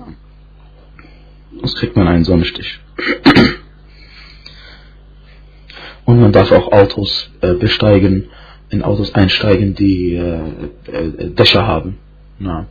Sonst 1.60 1.75
kriegt 1.75 1.96
man 1.96 2.08
einen 2.08 2.24
Sonnenstich. 2.24 2.79
Und 6.05 6.20
man 6.20 6.34
darf 6.34 6.51
auch 6.51 6.72
Autos 6.72 7.29
äh, 7.41 7.53
besteigen, 7.53 8.29
in 8.70 8.82
Autos 8.84 9.13
einsteigen, 9.13 9.75
die 9.75 10.15
äh, 10.15 10.39
äh, 10.91 11.29
Dächer 11.29 11.65
haben. 11.65 12.00
Äh, 12.39 12.63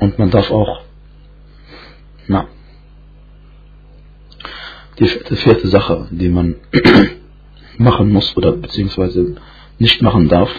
und 0.00 0.18
man 0.18 0.30
darf 0.30 0.50
auch, 0.50 0.80
na, 2.28 2.46
die 4.98 5.36
vierte, 5.36 5.68
Sache, 5.68 6.08
die 6.10 6.28
man 6.28 6.56
machen 7.78 8.12
muss 8.12 8.36
oder 8.36 8.52
beziehungsweise 8.52 9.36
nicht 9.78 10.02
machen 10.02 10.28
darf, 10.28 10.50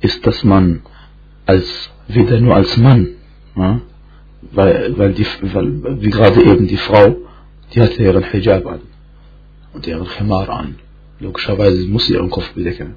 ist, 0.00 0.26
dass 0.26 0.44
man 0.44 0.82
als 1.46 1.90
weder 2.08 2.40
nur 2.40 2.54
als 2.54 2.76
Mann, 2.76 3.08
ja, 3.56 3.80
weil, 4.52 4.96
weil 4.98 5.12
die, 5.12 5.26
weil, 5.42 6.02
wie 6.02 6.10
gerade 6.10 6.42
eben 6.42 6.66
die 6.66 6.76
Frau, 6.76 7.16
die 7.72 7.80
hat 7.80 7.98
ihren 7.98 8.22
Hijab 8.22 8.66
an 8.66 8.80
und 9.72 9.86
ihren 9.86 10.06
Khimar 10.06 10.48
an. 10.48 10.76
Logischerweise 11.20 11.86
muss 11.86 12.06
sie 12.06 12.14
ihren 12.14 12.30
Kopf 12.30 12.52
bedecken. 12.52 12.96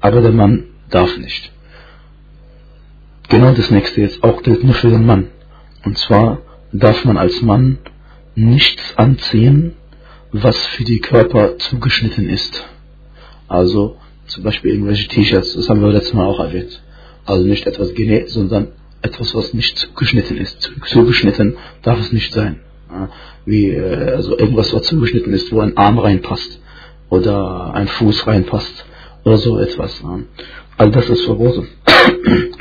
Aber 0.00 0.20
der 0.20 0.32
Mann 0.32 0.64
darf 0.90 1.16
nicht. 1.18 1.50
Genau 3.28 3.52
das 3.52 3.70
nächste 3.70 4.02
jetzt 4.02 4.22
auch 4.22 4.42
gilt 4.42 4.62
nur 4.62 4.74
für 4.74 4.90
den 4.90 5.04
Mann. 5.04 5.28
Und 5.84 5.98
zwar 5.98 6.38
darf 6.72 7.04
man 7.04 7.16
als 7.16 7.42
Mann 7.42 7.78
nichts 8.34 8.96
anziehen, 8.96 9.74
was 10.42 10.56
für 10.66 10.84
die 10.84 11.00
Körper 11.00 11.58
zugeschnitten 11.58 12.28
ist. 12.28 12.64
Also 13.48 13.96
zum 14.26 14.42
Beispiel 14.42 14.72
irgendwelche 14.72 15.08
T-Shirts, 15.08 15.54
das 15.54 15.68
haben 15.68 15.80
wir 15.80 15.92
letztes 15.92 16.14
Mal 16.14 16.26
auch 16.26 16.40
erwähnt. 16.40 16.82
Also 17.24 17.46
nicht 17.46 17.66
etwas 17.66 17.94
genäht, 17.94 18.30
sondern 18.30 18.68
etwas, 19.02 19.34
was 19.34 19.54
nicht 19.54 19.78
zugeschnitten 19.78 20.36
ist. 20.36 20.70
Zugeschnitten 20.86 21.56
darf 21.82 22.00
es 22.00 22.12
nicht 22.12 22.32
sein. 22.32 22.60
Wie 23.44 23.70
äh, 23.70 24.14
also 24.14 24.36
irgendwas, 24.38 24.72
was 24.72 24.82
zugeschnitten 24.82 25.32
ist, 25.32 25.52
wo 25.52 25.60
ein 25.60 25.76
Arm 25.76 25.98
reinpasst 25.98 26.60
oder 27.08 27.74
ein 27.74 27.88
Fuß 27.88 28.26
reinpasst 28.26 28.84
oder 29.24 29.38
so 29.38 29.58
etwas. 29.58 30.02
All 30.76 30.90
das 30.90 31.08
ist 31.08 31.24
verboten. 31.24 31.68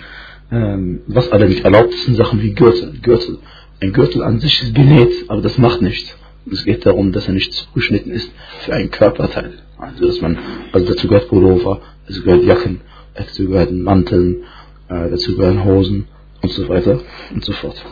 Ähm, 0.52 1.02
was 1.08 1.32
allerdings 1.32 1.62
erlaubt 1.62 1.92
ist, 1.92 2.06
sind 2.06 2.18
Sachen 2.18 2.40
wie 2.40 2.54
Gürtel. 2.54 2.94
Gürtel. 3.02 3.40
Ein 3.82 3.94
Gürtel 3.94 4.22
an 4.22 4.40
sich 4.40 4.62
ist 4.62 4.76
genäht, 4.76 5.12
aber 5.28 5.42
das 5.42 5.58
macht 5.58 5.82
nichts. 5.82 6.16
Es 6.51 6.65
geht 6.65 6.87
darum, 6.87 7.13
dass 7.13 7.29
er 7.29 7.35
nicht 7.35 7.53
zugeschnitten 7.53 8.13
ist 8.13 8.31
für 8.61 8.75
ein 8.75 8.91
Körperteil. 8.91 9.53
Also, 9.79 10.07
dass 10.07 10.21
man, 10.21 10.39
also 10.73 10.87
dazu 10.87 11.09
gehört 11.09 11.29
Pullover, 11.29 11.81
dazu 12.07 12.23
gehört 12.23 12.45
Jacken, 12.45 12.81
dazu 13.15 13.47
gehören 13.47 13.83
Manteln, 13.83 14.45
äh, 14.89 15.11
dazu 15.11 15.37
gehören 15.37 15.65
Hosen 15.65 16.09
und 16.43 16.53
so 16.53 16.69
weiter 16.69 17.01
und 17.33 17.45
so 17.45 17.53
fort. 17.53 17.83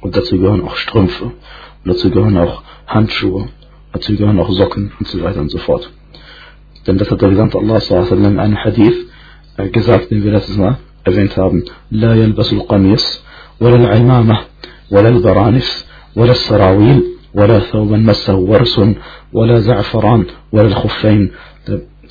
Und 0.00 0.16
dazu 0.16 0.38
gehören 0.38 0.62
auch 0.62 0.76
Strümpfe, 0.76 1.24
und 1.24 1.34
dazu 1.84 2.10
gehören 2.10 2.36
auch 2.38 2.62
Handschuhe, 2.86 3.48
dazu 3.92 4.16
gehören 4.16 4.38
auch 4.38 4.50
Socken 4.50 4.92
und 4.98 5.08
so 5.08 5.22
weiter 5.22 5.40
und 5.40 5.50
so 5.50 5.58
fort. 5.58 5.90
Denn 6.86 6.98
das 6.98 7.10
hat 7.10 7.20
der 7.20 7.30
Gesandte 7.30 7.58
Allah 7.58 7.80
in 8.10 8.38
einem 8.38 8.56
Hadith 8.56 9.06
gesagt, 9.72 10.10
den 10.10 10.24
wir 10.24 10.32
letztes 10.32 10.56
Mal 10.56 10.78
erwähnt 11.04 11.36
haben. 11.36 11.64
لا 11.90 12.14
يلبس 12.14 12.52
القميص 12.52 13.22
ولا 13.60 13.76
العمامة 13.76 14.38
ولا 14.90 15.08
البرانس 15.08 15.86
ولا 16.16 16.32
السراويل 16.32 17.02
ولا 17.34 17.58
ثوبا 17.58 17.96
مسه 17.96 18.34
ورس 18.34 18.80
ولا 19.32 19.58
زعفران 19.58 20.26
ولا 20.52 20.68
الخفين 20.68 21.30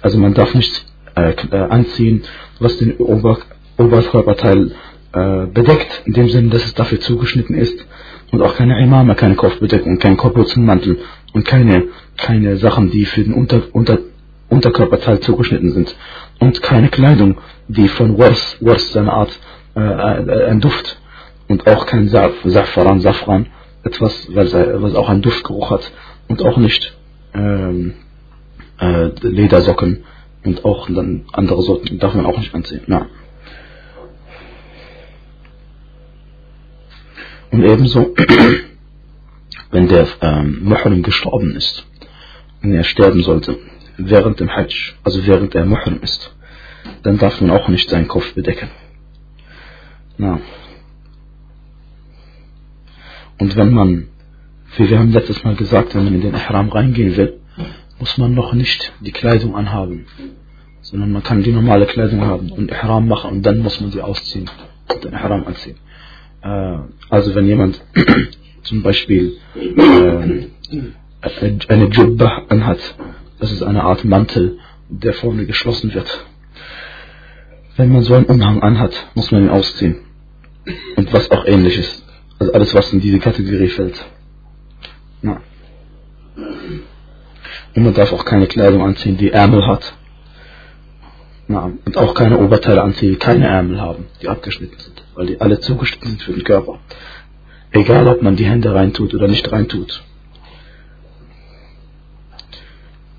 also 0.03 0.17
man 0.19 0.33
darf 0.33 0.53
nichts 0.53 0.85
äh, 1.15 1.57
anziehen, 1.57 2.23
was 2.59 2.77
den 2.77 2.97
Ober 2.97 3.39
Oberkörperteil 3.77 4.71
äh, 5.13 5.45
bedeckt, 5.47 6.03
in 6.05 6.13
dem 6.13 6.29
Sinne, 6.29 6.49
dass 6.49 6.65
es 6.65 6.73
dafür 6.73 6.99
zugeschnitten 6.99 7.55
ist 7.55 7.85
und 8.31 8.41
auch 8.41 8.55
keine 8.55 8.81
Imame, 8.81 9.15
keine 9.15 9.35
Kopfbedeckung, 9.35 9.99
kein 9.99 10.17
Kopfputzenmantel 10.17 10.99
und 11.33 11.45
keine, 11.45 11.83
keine 12.17 12.57
Sachen, 12.57 12.89
die 12.89 13.05
für 13.05 13.23
den 13.23 13.33
Unter, 13.33 13.61
Unter, 13.73 13.99
Unterkörperteil 14.49 15.19
zugeschnitten 15.19 15.71
sind 15.71 15.95
und 16.39 16.61
keine 16.63 16.89
Kleidung, 16.89 17.37
die 17.67 17.87
von 17.87 18.17
Wars, 18.17 18.57
Wars 18.61 18.95
eine 18.97 19.13
Art, 19.13 19.39
äh, 19.75 19.79
äh, 19.79 20.49
ein 20.49 20.59
Duft 20.59 20.99
und 21.52 21.66
auch 21.66 21.84
kein 21.84 22.08
Saf, 22.08 22.32
Safran, 22.44 23.00
Safran, 23.00 23.46
etwas, 23.84 24.26
was 24.32 24.54
auch 24.94 25.10
einen 25.10 25.20
Duftgeruch 25.20 25.70
hat 25.70 25.92
und 26.28 26.42
auch 26.42 26.56
nicht 26.56 26.96
ähm, 27.34 27.94
äh, 28.80 29.10
Ledersocken 29.20 30.04
und 30.44 30.64
auch 30.64 30.88
dann 30.88 31.26
andere 31.32 31.62
Sorten 31.62 31.98
darf 31.98 32.14
man 32.14 32.24
auch 32.24 32.38
nicht 32.38 32.54
anziehen. 32.54 32.84
Ja. 32.86 33.06
Und 37.50 37.64
ebenso, 37.64 38.14
wenn 39.70 39.88
der 39.88 40.08
ähm, 40.22 40.60
Muhrim 40.64 41.02
gestorben 41.02 41.54
ist 41.54 41.84
und 42.62 42.72
er 42.72 42.84
sterben 42.84 43.22
sollte, 43.22 43.58
während 43.98 44.40
dem 44.40 44.50
Hajj, 44.56 44.94
also 45.04 45.26
während 45.26 45.54
er 45.54 45.66
Muhrim 45.66 46.00
ist, 46.00 46.34
dann 47.02 47.18
darf 47.18 47.42
man 47.42 47.50
auch 47.50 47.68
nicht 47.68 47.90
seinen 47.90 48.08
Kopf 48.08 48.32
bedecken. 48.32 48.70
Na. 50.16 50.40
Und 53.38 53.56
wenn 53.56 53.72
man, 53.72 54.08
wie 54.76 54.88
wir 54.88 54.98
haben 54.98 55.12
letztes 55.12 55.42
Mal 55.44 55.56
gesagt, 55.56 55.94
wenn 55.94 56.04
man 56.04 56.14
in 56.14 56.20
den 56.20 56.34
Ihram 56.34 56.68
reingehen 56.68 57.16
will, 57.16 57.40
muss 57.98 58.18
man 58.18 58.34
noch 58.34 58.52
nicht 58.54 58.92
die 59.00 59.12
Kleidung 59.12 59.54
anhaben, 59.54 60.06
sondern 60.80 61.12
man 61.12 61.22
kann 61.22 61.42
die 61.42 61.52
normale 61.52 61.86
Kleidung 61.86 62.22
haben 62.22 62.50
und 62.50 62.70
Ihram 62.70 63.08
machen 63.08 63.30
und 63.30 63.42
dann 63.46 63.58
muss 63.58 63.80
man 63.80 63.92
sie 63.92 64.00
ausziehen 64.00 64.48
den 65.02 65.12
Ihram 65.12 65.46
anziehen. 65.46 65.76
Äh, 66.42 66.78
also 67.08 67.34
wenn 67.34 67.46
jemand 67.46 67.82
zum 68.62 68.82
Beispiel 68.82 69.36
äh, 69.54 70.48
eine 71.68 71.84
Jubba 71.86 72.42
anhat, 72.48 72.78
das 73.38 73.52
ist 73.52 73.62
eine 73.62 73.82
Art 73.82 74.04
Mantel, 74.04 74.58
der 74.88 75.14
vorne 75.14 75.46
geschlossen 75.46 75.94
wird. 75.94 76.26
wenn 77.76 77.92
man 77.92 78.02
so 78.02 78.14
einen 78.14 78.26
Umhang 78.26 78.62
anhat, 78.62 78.92
muss 79.14 79.30
man 79.30 79.44
ihn 79.44 79.48
ausziehen. 79.48 79.96
Und 80.96 81.12
was 81.12 81.30
auch 81.30 81.44
ähnliches. 81.46 82.01
Also 82.42 82.54
alles, 82.54 82.74
was 82.74 82.92
in 82.92 83.00
diese 83.00 83.20
Kategorie 83.20 83.68
fällt. 83.68 84.04
Ja. 85.22 85.40
Und 87.76 87.84
man 87.84 87.94
darf 87.94 88.12
auch 88.12 88.24
keine 88.24 88.48
Kleidung 88.48 88.82
anziehen, 88.82 89.16
die 89.16 89.30
Ärmel 89.30 89.64
hat. 89.64 89.94
Ja. 91.46 91.70
Und 91.84 91.96
auch 91.96 92.14
keine 92.14 92.38
Oberteile 92.38 92.82
anziehen, 92.82 93.10
die 93.10 93.16
keine 93.16 93.46
Ärmel 93.46 93.80
haben, 93.80 94.06
die 94.20 94.28
abgeschnitten 94.28 94.76
sind. 94.76 95.04
Weil 95.14 95.26
die 95.26 95.40
alle 95.40 95.60
zugeschnitten 95.60 96.08
sind 96.08 96.22
für 96.22 96.32
den 96.32 96.42
Körper. 96.42 96.80
Egal, 97.70 98.08
ob 98.08 98.22
man 98.22 98.34
die 98.34 98.46
Hände 98.46 98.74
reintut 98.74 99.14
oder 99.14 99.28
nicht 99.28 99.52
reintut. 99.52 100.02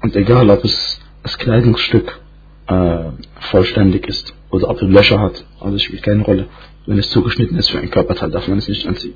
Und 0.02 0.18
egal, 0.18 0.50
ob 0.50 0.66
es 0.66 1.00
das 1.24 1.38
Kleidungsstück 1.38 2.20
äh, 2.68 3.06
vollständig 3.52 4.06
ist 4.06 4.34
oder 4.50 4.70
ob 4.70 4.82
es 4.82 4.90
Löcher 4.90 5.22
hat, 5.22 5.46
also 5.62 5.78
spielt 5.78 6.04
keine 6.04 6.24
Rolle. 6.24 6.48
Wenn 6.86 6.98
es 6.98 7.10
zugeschnitten 7.10 7.58
ist 7.58 7.70
für 7.70 7.80
ein 7.80 7.90
Körperteil, 7.90 8.32
darf 8.32 8.48
man 8.48 8.58
es 8.58 8.68
nicht 8.68 8.86
anziehen. 8.88 9.16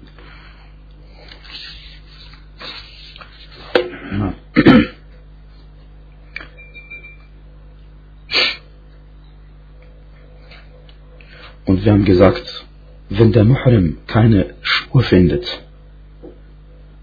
Und 11.66 11.84
wir 11.84 11.92
haben 11.92 12.06
gesagt, 12.06 12.66
wenn 13.10 13.34
der 13.34 13.44
Muhrim 13.44 13.98
keine 14.08 14.56
Schuhe 14.62 15.04
findet, 15.04 15.64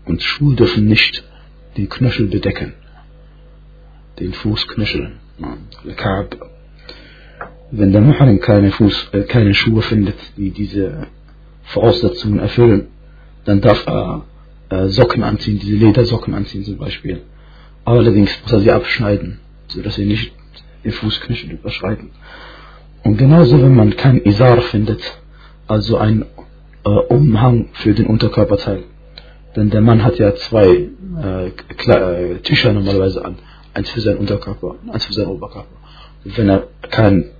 und 0.06 0.22
Schuhe 0.22 0.54
dürfen 0.54 0.86
nicht 0.86 1.24
die 1.76 1.86
Knöchel 1.86 2.28
bedecken, 2.28 2.74
den 4.18 4.32
Fußknöchel, 4.32 5.12
Ka'b. 5.96 6.53
Wenn 7.76 7.90
der 7.90 8.02
Muhrim 8.02 8.40
keine, 8.40 8.70
Fuß, 8.70 9.08
äh, 9.12 9.22
keine 9.22 9.52
Schuhe 9.52 9.82
findet, 9.82 10.14
die 10.36 10.50
diese 10.50 11.08
Voraussetzungen 11.64 12.38
erfüllen, 12.38 12.86
dann 13.46 13.60
darf 13.60 13.84
er 13.86 14.22
äh, 14.68 14.86
Socken 14.86 15.24
anziehen, 15.24 15.58
diese 15.58 15.74
Ledersocken 15.74 16.34
anziehen 16.34 16.64
zum 16.64 16.78
Beispiel. 16.78 17.22
Allerdings 17.84 18.30
muss 18.42 18.52
er 18.52 18.60
sie 18.60 18.70
abschneiden, 18.70 19.40
sodass 19.66 19.96
sie 19.96 20.06
nicht 20.06 20.32
den 20.84 20.92
Fußknöchel 20.92 21.50
überschreiten. 21.50 22.10
Und 23.02 23.16
genauso, 23.18 23.60
wenn 23.60 23.74
man 23.74 23.96
kein 23.96 24.22
Isar 24.22 24.60
findet, 24.62 25.02
also 25.66 25.98
ein 25.98 26.24
äh, 26.84 26.88
Umhang 26.88 27.70
für 27.72 27.92
den 27.92 28.06
Unterkörperteil. 28.06 28.84
Denn 29.56 29.70
der 29.70 29.80
Mann 29.80 30.04
hat 30.04 30.18
ja 30.18 30.32
zwei 30.36 30.90
äh, 31.22 31.46
äh 31.48 32.38
Tücher 32.38 32.72
normalerweise 32.72 33.24
an 33.24 33.36
eins 33.74 33.90
für 33.90 34.00
seinen 34.00 34.18
Unterkörper, 34.18 34.76
eins 34.92 35.04
für 35.06 35.12
seinen 35.12 35.28
Oberkörper. 35.28 35.76
Und 36.24 36.38
wenn 36.38 36.48
er 36.48 36.68
keinen 36.90 37.30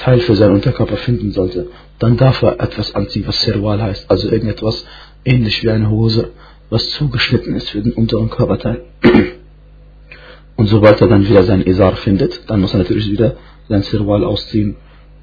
Teil 0.00 0.20
für 0.20 0.34
seinen 0.34 0.54
Unterkörper 0.54 0.96
finden 0.96 1.32
sollte, 1.32 1.68
dann 1.98 2.16
darf 2.16 2.42
er 2.42 2.60
etwas 2.60 2.94
anziehen, 2.94 3.26
was 3.26 3.40
Serwal 3.42 3.82
heißt, 3.82 4.10
also 4.10 4.30
irgendetwas 4.30 4.84
ähnlich 5.24 5.62
wie 5.62 5.70
eine 5.70 5.90
Hose, 5.90 6.30
was 6.70 6.88
zugeschnitten 6.90 7.54
ist 7.54 7.70
für 7.70 7.82
den 7.82 7.92
unteren 7.92 8.30
Körperteil. 8.30 8.84
Und 10.56 10.66
sobald 10.66 11.00
er 11.00 11.08
dann 11.08 11.28
wieder 11.28 11.42
seinen 11.42 11.66
Isar 11.66 11.96
findet, 11.96 12.48
dann 12.48 12.60
muss 12.60 12.72
er 12.72 12.78
natürlich 12.78 13.10
wieder 13.10 13.36
sein 13.68 13.82
Serwal 13.82 14.24
ausziehen. 14.24 14.76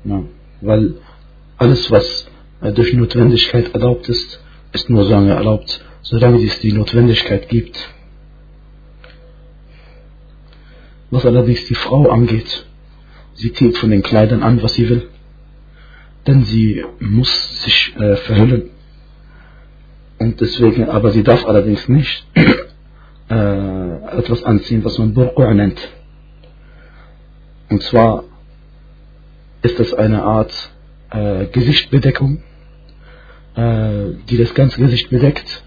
Ja, 0.04 0.24
weil 0.62 0.96
alles, 1.58 1.90
was 1.92 2.28
durch 2.76 2.94
Notwendigkeit 2.94 3.74
erlaubt 3.74 4.10
ist, 4.10 4.40
ist 4.74 4.90
nur 4.90 5.06
so 5.06 5.12
lange 5.12 5.34
erlaubt, 5.34 5.84
solange 6.02 6.44
es 6.44 6.60
die 6.60 6.72
Notwendigkeit 6.72 7.50
gibt. 7.50 7.90
Was 11.10 11.26
allerdings 11.26 11.66
die 11.66 11.76
Frau 11.76 12.10
angeht, 12.10 12.67
sie 13.38 13.54
zieht 13.54 13.78
von 13.78 13.92
den 13.92 14.04
Kleidern 14.04 14.44
an, 14.44 14.62
was 14.62 14.74
sie 14.74 14.90
will. 14.90 15.10
Denn 16.26 16.44
sie 16.44 16.84
muss 17.00 17.64
sich 17.64 17.96
äh, 17.96 18.18
verhüllen. 18.18 18.72
Und 20.20 20.42
deswegen, 20.42 20.90
aber 20.90 21.12
sie 21.12 21.24
darf 21.24 21.46
allerdings 21.46 21.88
nicht 21.88 22.26
äh, 23.30 24.18
etwas 24.18 24.44
anziehen, 24.44 24.84
was 24.84 24.98
man 24.98 25.14
Burqa 25.14 25.54
nennt. 25.54 25.80
Und 27.70 27.84
zwar 27.84 28.24
ist 29.62 29.80
das 29.80 29.94
eine 29.94 30.24
Art 30.24 30.52
äh, 31.12 31.46
Gesichtbedeckung, 31.46 32.42
äh, 33.56 34.14
die 34.30 34.38
das 34.38 34.54
ganze 34.54 34.82
Gesicht 34.82 35.10
bedeckt, 35.10 35.64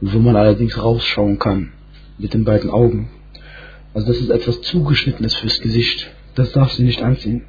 wo 0.00 0.18
man 0.18 0.36
allerdings 0.36 0.80
rausschauen 0.82 1.38
kann 1.38 1.72
mit 2.18 2.34
den 2.34 2.44
beiden 2.44 2.70
Augen. 2.70 3.08
Also 3.94 4.08
das 4.08 4.18
ist 4.18 4.30
etwas 4.30 4.60
zugeschnittenes 4.60 5.34
fürs 5.34 5.60
Gesicht 5.60 6.10
Das 6.35 6.51
darf 6.53 6.71
sie 6.71 6.83
nicht 6.83 7.01
anziehen. 7.01 7.43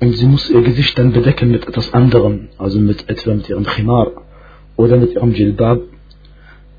Und 0.00 0.12
sie 0.12 0.26
muss 0.26 0.48
ihr 0.48 0.62
Gesicht 0.62 0.98
dann 0.98 1.12
bedecken 1.12 1.50
mit 1.50 1.66
etwas 1.66 1.92
anderem, 1.92 2.48
also 2.58 2.78
mit 2.78 3.08
etwa 3.08 3.34
mit 3.34 3.48
ihrem 3.48 3.64
Khimar 3.64 4.12
oder 4.76 4.96
mit 4.96 5.14
ihrem 5.14 5.32
Jilbab. 5.32 5.80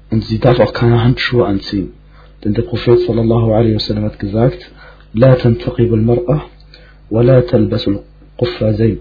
Und 0.10 0.24
sie 0.24 0.40
darf 0.40 0.60
auch 0.60 0.74
keine 0.74 1.04
Handschuhe 1.04 1.46
anziehen. 1.46 1.94
Denn 2.44 2.54
der 2.54 2.62
Prophet 2.64 3.00
sallallahu 3.00 3.52
alaihi 3.54 3.76
wasallam 3.76 4.06
hat 4.06 4.20
gesagt, 4.20 4.72
لا 5.14 5.34
تنتقب 5.36 5.94
المرأة 5.94 6.42
ولا 7.12 7.40
تلبس 7.42 7.90
القفازين. 7.90 8.98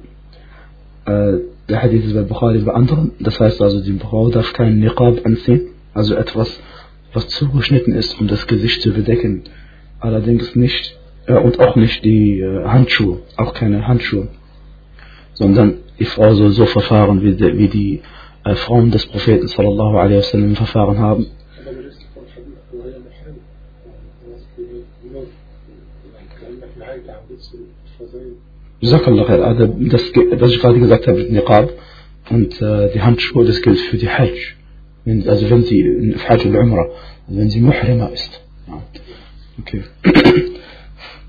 Der 1.69 1.83
Hadith 1.83 2.05
ist 2.07 2.14
bei 2.14 2.23
Bukhari 2.23 2.59
bei 2.61 2.73
anderen. 2.73 3.12
Das 3.21 3.38
heißt 3.38 3.61
also, 3.62 3.81
die 3.81 3.93
Frau 3.99 4.31
darf 4.31 4.53
keinen 4.53 4.81
Niqab 4.81 5.25
anziehen, 5.25 5.69
also 5.95 6.14
etwas 6.14 6.61
was 7.12 7.29
zugeschnitten 7.29 7.95
ist, 7.95 8.21
um 8.21 8.27
das 8.27 8.47
Gesicht 8.47 8.83
zu 8.83 8.91
bedecken. 8.93 9.45
Allerdings 10.04 10.54
nicht, 10.54 11.00
äh, 11.28 11.34
und 11.46 11.62
auch 11.62 11.78
nicht 11.78 12.04
die 12.04 12.42
äh, 12.42 12.66
Handschuhe, 12.66 13.20
auch 13.38 13.54
keine 13.54 13.88
Handschuhe, 13.88 14.28
sondern 15.34 15.78
die 15.98 16.04
Frau 16.04 16.34
soll 16.34 16.52
so 16.52 16.66
verfahren, 16.66 17.22
wie 17.24 17.34
die, 17.36 17.58
wie 17.58 17.70
die 17.70 18.02
äh, 18.44 18.56
Frauen 18.56 18.92
des 18.92 19.06
Propheten 19.06 19.48
sallallahu 19.48 19.96
alaihi 19.98 20.18
wasallam 20.18 20.56
verfahren 20.58 21.00
haben. 21.00 21.28
Also 28.82 28.98
das, 29.94 30.02
was 30.42 30.52
ich 30.52 30.60
gerade 30.60 30.80
gesagt 30.80 31.08
habe, 31.08 31.20
Niqab 31.24 31.70
und 32.30 32.62
äh, 32.62 32.92
die 32.94 33.02
Handschuhe, 33.02 33.46
das 33.46 33.62
gilt 33.62 33.80
für 33.80 33.96
die 33.96 34.10
Hajj. 34.10 34.38
also 35.06 35.50
wenn 35.50 35.63
sie 35.63 36.13
Hajj 36.28 36.44
al-Umrah, 36.50 36.88
wenn 37.30 37.50
sie 37.50 37.62
Muhrima 37.62 38.08
ist. 38.08 38.42
Ja. 38.68 38.84
Okay. 39.60 39.84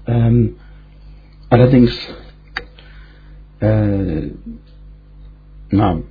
ähm, 0.07 0.57
allerdings, 1.51 1.93
äh, 3.61 4.29
na, 5.71 6.03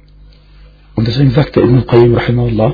und 0.95 1.07
deswegen 1.07 1.31
sagte 1.31 1.61
Ibn 1.61 1.87
Qayyim 1.87 2.13
rahimahullah, 2.15 2.73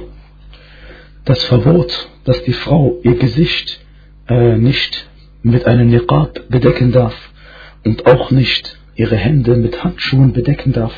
das 1.26 1.44
Verbot, 1.46 2.10
dass 2.26 2.44
die 2.44 2.54
Frau 2.54 3.00
ihr 3.04 3.16
Gesicht 3.16 3.80
äh, 4.28 4.58
nicht 4.58 5.08
mit 5.42 5.66
einem 5.66 5.90
Niqab 5.90 6.50
bedecken 6.50 6.92
darf 6.92 7.16
und 7.86 8.06
auch 8.06 8.32
nicht 8.32 8.78
ihre 8.96 9.16
Hände 9.16 9.56
mit 9.56 9.84
Handschuhen 9.84 10.34
bedecken 10.34 10.74
darf, 10.74 10.94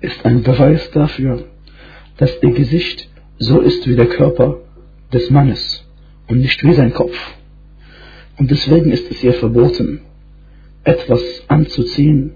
ist 0.00 0.24
ein 0.26 0.42
Beweis 0.42 0.90
dafür, 0.90 1.44
dass 2.18 2.42
ihr 2.42 2.52
Gesicht 2.52 3.08
so 3.38 3.60
ist 3.60 3.88
wie 3.88 3.96
der 3.96 4.06
Körper 4.08 4.58
des 5.12 5.30
Mannes 5.30 5.84
und 6.26 6.40
nicht 6.40 6.62
wie 6.64 6.74
sein 6.74 6.92
Kopf. 6.92 7.16
Und 8.38 8.50
deswegen 8.50 8.92
ist 8.92 9.10
es 9.10 9.22
ihr 9.22 9.34
verboten, 9.34 10.00
etwas 10.84 11.20
anzuziehen, 11.48 12.32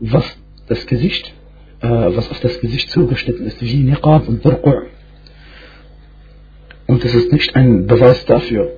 was 0.00 0.24
das 0.66 0.86
Gesicht, 0.86 1.32
äh, 1.80 1.88
was 1.88 2.30
auf 2.30 2.40
das 2.40 2.58
Gesicht 2.60 2.90
zugeschnitten 2.90 3.46
ist, 3.46 3.60
wie 3.60 3.82
Niqab 3.82 4.28
und 4.28 4.42
Burqu'. 4.42 4.86
Und 6.86 7.04
es 7.04 7.14
ist 7.14 7.32
nicht 7.32 7.54
ein 7.54 7.86
Beweis 7.86 8.24
dafür, 8.24 8.72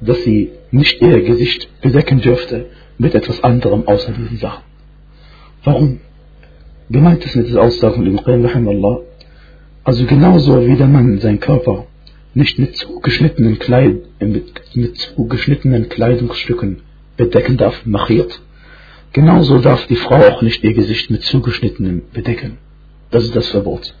dass 0.00 0.22
sie 0.24 0.50
nicht 0.70 1.00
ihr 1.00 1.22
Gesicht 1.22 1.68
bedecken 1.80 2.20
dürfte 2.20 2.66
mit 2.98 3.14
etwas 3.14 3.42
anderem 3.42 3.86
außer 3.86 4.12
diesen 4.12 4.36
Sachen. 4.38 4.64
Warum? 5.64 6.00
Gemeint 6.90 7.24
ist 7.24 7.36
mit 7.36 7.48
dieser 7.48 7.62
Aussage 7.62 7.94
von 7.94 8.06
Ibn 8.06 8.22
Qayyim, 8.22 8.98
also 9.84 10.04
genauso 10.06 10.66
wie 10.66 10.76
der 10.76 10.86
Mann 10.86 11.18
seinen 11.18 11.40
Körper 11.40 11.86
nicht 12.36 12.58
mit 12.58 12.76
zugeschnittenen, 12.76 13.58
Kleid, 13.58 13.96
mit, 14.20 14.76
mit 14.76 14.98
zugeschnittenen 14.98 15.88
Kleidungsstücken 15.88 16.82
bedecken 17.16 17.56
darf, 17.56 17.86
machiert, 17.86 18.40
genauso 19.14 19.58
darf 19.58 19.86
die 19.86 19.96
Frau 19.96 20.16
auch 20.16 20.42
nicht 20.42 20.62
ihr 20.62 20.74
Gesicht 20.74 21.10
mit 21.10 21.22
zugeschnittenen 21.22 22.02
bedecken. 22.12 22.58
Das 23.10 23.24
ist 23.24 23.34
das 23.34 23.48
Verbot. 23.48 23.94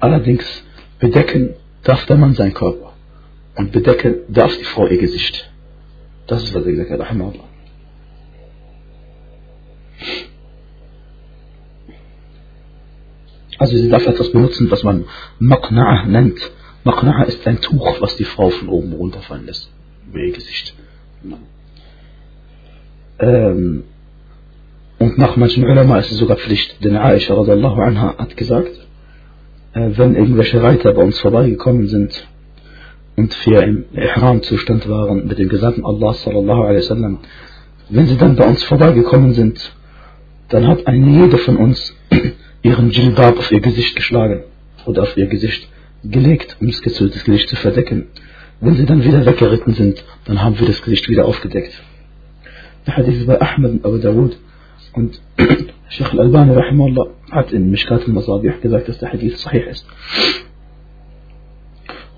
Allerdings 0.00 0.46
bedecken 1.00 1.54
darf 1.82 2.06
der 2.06 2.16
Mann 2.16 2.34
seinen 2.34 2.54
Körper 2.54 2.94
und 3.56 3.72
bedecken 3.72 4.20
darf 4.28 4.56
die 4.56 4.64
Frau 4.64 4.86
ihr 4.86 4.98
Gesicht. 4.98 5.50
Das 6.26 6.44
ist, 6.44 6.54
was 6.54 6.64
er 6.64 6.72
gesagt 6.72 6.90
hat. 6.90 7.00
Also 13.58 13.76
sie 13.76 13.90
darf 13.90 14.06
etwas 14.06 14.32
benutzen, 14.32 14.70
was 14.70 14.82
man 14.82 15.04
Maqna'a 15.38 16.06
nennt. 16.06 16.40
Maqna'a 16.84 17.24
ist 17.24 17.46
ein 17.46 17.60
Tuch, 17.60 18.00
was 18.00 18.16
die 18.16 18.24
Frau 18.24 18.50
von 18.50 18.68
oben 18.68 18.92
runterfallen 18.92 19.46
lässt. 19.46 19.70
Über 20.08 20.18
ihr 20.18 20.32
Gesicht. 20.32 20.74
Ähm, 23.20 23.84
Und 25.02 25.18
nach 25.18 25.34
manchen 25.36 25.64
Ulama 25.64 25.98
ist 25.98 26.12
es 26.12 26.18
sogar 26.18 26.36
Pflicht, 26.36 26.84
denn 26.84 26.96
Aisha 26.96 27.34
radiallahu 27.34 27.80
anha 27.80 28.14
hat 28.18 28.36
gesagt, 28.36 28.70
äh, 29.74 29.90
wenn 29.96 30.14
irgendwelche 30.14 30.62
Reiter 30.62 30.92
bei 30.92 31.02
uns 31.02 31.18
vorbeigekommen 31.18 31.88
sind 31.88 32.28
und 33.16 33.34
wir 33.46 33.62
im 33.64 33.84
Ihram-Zustand 33.94 34.88
waren 34.88 35.26
mit 35.26 35.38
dem 35.40 35.48
Gesandten 35.48 35.84
Allah 35.84 36.14
sallallahu 36.14 36.62
alaihi 36.62 36.82
wasallam, 36.84 37.18
wenn 37.88 38.06
sie 38.06 38.16
dann 38.16 38.36
bei 38.36 38.46
uns 38.46 38.62
vorbeigekommen 38.62 39.32
sind, 39.34 39.74
dann 40.50 40.68
hat 40.68 40.86
eine 40.86 41.04
jede 41.22 41.38
von 41.38 41.56
uns 41.56 41.96
ihren 42.62 42.90
Jilbab 42.90 43.38
auf 43.38 43.50
ihr 43.50 43.60
Gesicht 43.60 43.96
geschlagen 43.96 44.44
oder 44.86 45.02
auf 45.02 45.16
ihr 45.16 45.26
Gesicht 45.26 45.68
gelegt, 46.04 46.56
um 46.60 46.66
das 46.68 46.82
Gesicht 46.82 47.48
zu 47.48 47.56
verdecken. 47.56 48.08
Wenn 48.60 48.74
sie 48.74 48.86
dann 48.86 49.04
wieder 49.04 49.26
weggeritten 49.26 49.74
sind, 49.74 50.04
dann 50.24 50.42
haben 50.42 50.58
wir 50.58 50.66
das 50.66 50.82
Gesicht 50.82 51.08
wieder 51.08 51.24
aufgedeckt. 51.26 51.82
Der 52.86 52.96
Hadith 52.96 53.18
ist 53.18 53.26
bei 53.26 53.40
Ahmed 53.40 53.72
und 53.72 53.84
Abu 53.84 53.98
Dawud 53.98 54.36
und 54.94 55.20
Sheikh 55.88 56.12
Al-Albani 56.12 56.54
hat 57.30 57.52
in 57.52 57.70
Mishkat 57.70 58.02
al-Masabih 58.06 58.60
gesagt, 58.60 58.88
dass 58.88 58.98
der 58.98 59.12
Hadith 59.12 59.38
sahih 59.38 59.62
ist. 59.70 59.86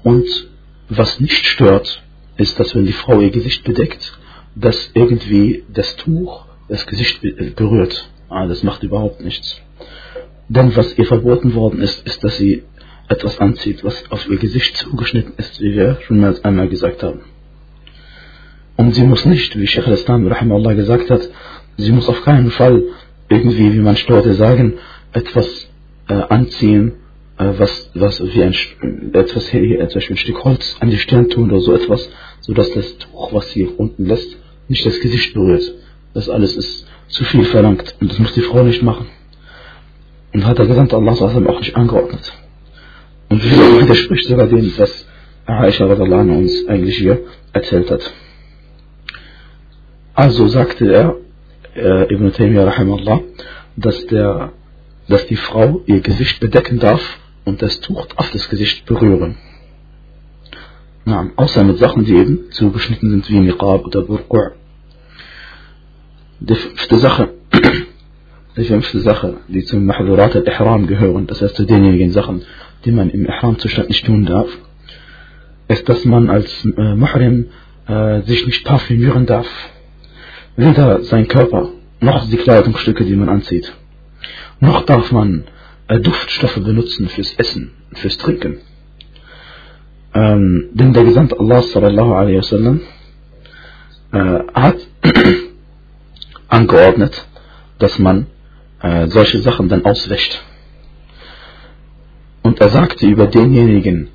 Und 0.02 0.26
was 0.88 1.20
nicht 1.20 1.46
stört, 1.46 2.02
ist, 2.36 2.58
dass 2.58 2.74
wenn 2.74 2.86
die 2.86 2.92
Frau 2.92 3.20
ihr 3.20 3.30
Gesicht 3.30 3.64
bedeckt, 3.64 4.18
dass 4.54 4.90
irgendwie 4.94 5.64
das 5.72 5.96
Tuch 5.96 6.46
das 6.68 6.86
Gesicht 6.86 7.20
berührt. 7.56 8.08
Ah, 8.28 8.46
das 8.46 8.62
macht 8.62 8.82
überhaupt 8.82 9.20
nichts. 9.20 9.60
Denn 10.48 10.74
was 10.76 10.96
ihr 10.98 11.06
verboten 11.06 11.54
worden 11.54 11.80
ist, 11.80 12.06
ist, 12.06 12.22
dass 12.22 12.36
sie 12.36 12.64
etwas 13.08 13.38
anzieht, 13.38 13.84
was 13.84 14.10
auf 14.10 14.28
ihr 14.28 14.38
Gesicht 14.38 14.76
zugeschnitten 14.76 15.34
ist, 15.36 15.60
wie 15.60 15.74
wir 15.74 15.98
schon 16.06 16.20
mal 16.20 16.34
einmal 16.42 16.68
gesagt 16.68 17.02
haben. 17.02 17.20
Und 18.76 18.94
sie 18.94 19.04
muss 19.04 19.24
nicht, 19.24 19.58
wie 19.58 19.66
Sheikh 19.66 19.86
al-Islam 19.86 20.24
gesagt 20.76 21.10
hat, 21.10 21.28
sie 21.76 21.92
muss 21.92 22.08
auf 22.08 22.22
keinen 22.24 22.50
Fall 22.50 22.82
irgendwie, 23.28 23.72
wie 23.72 23.80
man 23.80 23.96
Leute 24.08 24.34
sagen, 24.34 24.74
etwas 25.12 25.68
äh, 26.08 26.14
anziehen, 26.14 26.92
äh, 27.38 27.52
was, 27.56 27.90
was 27.94 28.22
wie 28.22 28.42
ein, 28.42 28.54
etwas 29.12 29.48
hier, 29.48 29.88
zum 29.88 29.94
Beispiel 29.94 30.14
ein 30.14 30.18
Stück 30.18 30.44
Holz 30.44 30.76
an 30.80 30.90
die 30.90 30.98
Stirn 30.98 31.28
tun 31.28 31.50
oder 31.50 31.60
so 31.60 31.72
etwas, 31.72 32.08
sodass 32.40 32.70
das 32.72 32.98
Tuch, 32.98 33.32
was 33.32 33.50
sie 33.52 33.66
unten 33.66 34.06
lässt, 34.06 34.36
nicht 34.68 34.84
das 34.84 35.00
Gesicht 35.00 35.34
berührt. 35.34 35.62
Das 36.14 36.28
alles 36.28 36.56
ist 36.56 36.86
zu 37.08 37.24
viel 37.24 37.44
verlangt 37.44 37.94
und 38.00 38.10
das 38.10 38.18
muss 38.18 38.34
die 38.34 38.40
Frau 38.40 38.62
nicht 38.62 38.82
machen. 38.82 39.06
Und 40.32 40.46
hat 40.46 40.58
der 40.58 40.66
Gesandte 40.66 40.96
Allah 40.96 41.12
auch 41.12 41.60
nicht 41.60 41.76
angeordnet. 41.76 42.32
Und 43.34 43.42
widerspricht 43.42 44.28
sogar 44.28 44.46
dem, 44.46 44.72
was 44.78 45.06
Aisha 45.44 45.86
uns 45.86 46.68
eigentlich 46.68 46.98
hier 46.98 47.18
erzählt 47.52 47.90
hat. 47.90 48.12
Also 50.14 50.46
sagte 50.46 50.84
er, 50.92 51.16
äh, 51.74 52.14
Ibn 52.14 52.32
Taymiyyah 52.32 52.66
rahimahullah, 52.66 53.22
dass, 53.74 54.06
der, 54.06 54.52
dass 55.08 55.26
die 55.26 55.34
Frau 55.34 55.82
ihr 55.86 56.00
Gesicht 56.00 56.38
bedecken 56.38 56.78
darf 56.78 57.02
und 57.44 57.60
das 57.60 57.80
Tuch 57.80 58.06
auf 58.14 58.30
das 58.30 58.48
Gesicht 58.48 58.86
berühren. 58.86 59.34
Na, 61.04 61.28
außer 61.34 61.64
mit 61.64 61.78
Sachen, 61.78 62.04
die 62.04 62.14
eben 62.14 62.52
zugeschnitten 62.52 63.10
sind 63.10 63.28
wie 63.28 63.40
Niqab 63.40 63.84
oder 63.84 64.02
Burqu'. 64.02 64.52
Die 66.38 66.54
fünfte 66.54 66.98
Sache, 66.98 67.30
die 68.56 68.64
fünfte 68.64 69.00
Sache, 69.00 69.38
die 69.48 69.64
zum 69.64 69.84
Mahdurat 69.86 70.36
al-Ihram 70.36 70.86
gehören, 70.86 71.26
das 71.26 71.42
heißt 71.42 71.56
zu 71.56 71.64
denjenigen 71.64 72.12
Sachen, 72.12 72.42
die 72.84 72.92
man 72.92 73.10
im 73.10 73.26
Ihram-Zustand 73.26 73.88
nicht 73.88 74.06
tun 74.06 74.24
darf, 74.24 74.48
ist, 75.68 75.88
dass 75.88 76.04
man 76.04 76.30
als 76.30 76.64
äh, 76.64 76.94
Muhrim 76.94 77.46
äh, 77.88 78.20
sich 78.22 78.46
nicht 78.46 78.64
parfümieren 78.64 79.26
darf 79.26 79.46
weder 80.56 81.02
sein 81.02 81.28
Körper 81.28 81.70
noch 82.00 82.28
die 82.28 82.36
Kleidungsstücke, 82.36 83.04
die 83.04 83.16
man 83.16 83.28
anzieht. 83.28 83.72
Noch 84.60 84.84
darf 84.84 85.10
man 85.10 85.44
äh, 85.88 85.98
Duftstoffe 86.00 86.60
benutzen 86.62 87.08
fürs 87.08 87.34
Essen, 87.34 87.72
fürs 87.92 88.16
Trinken. 88.18 88.58
Ähm, 90.14 90.68
denn 90.72 90.92
der 90.92 91.04
Gesandte 91.04 91.38
Allah 91.38 91.62
sallallahu 91.62 92.12
alaihi 92.12 92.38
wasallam 92.38 92.80
äh, 94.12 94.38
hat 94.54 94.76
angeordnet, 96.48 97.26
dass 97.78 97.98
man 97.98 98.26
äh, 98.83 99.07
solche 99.07 99.39
Sachen 99.39 99.69
dann 99.69 99.85
auswäscht. 99.85 100.41
Und 102.43 102.61
er 102.61 102.69
sagte 102.69 103.05
über 103.05 103.27
denjenigen, 103.27 104.09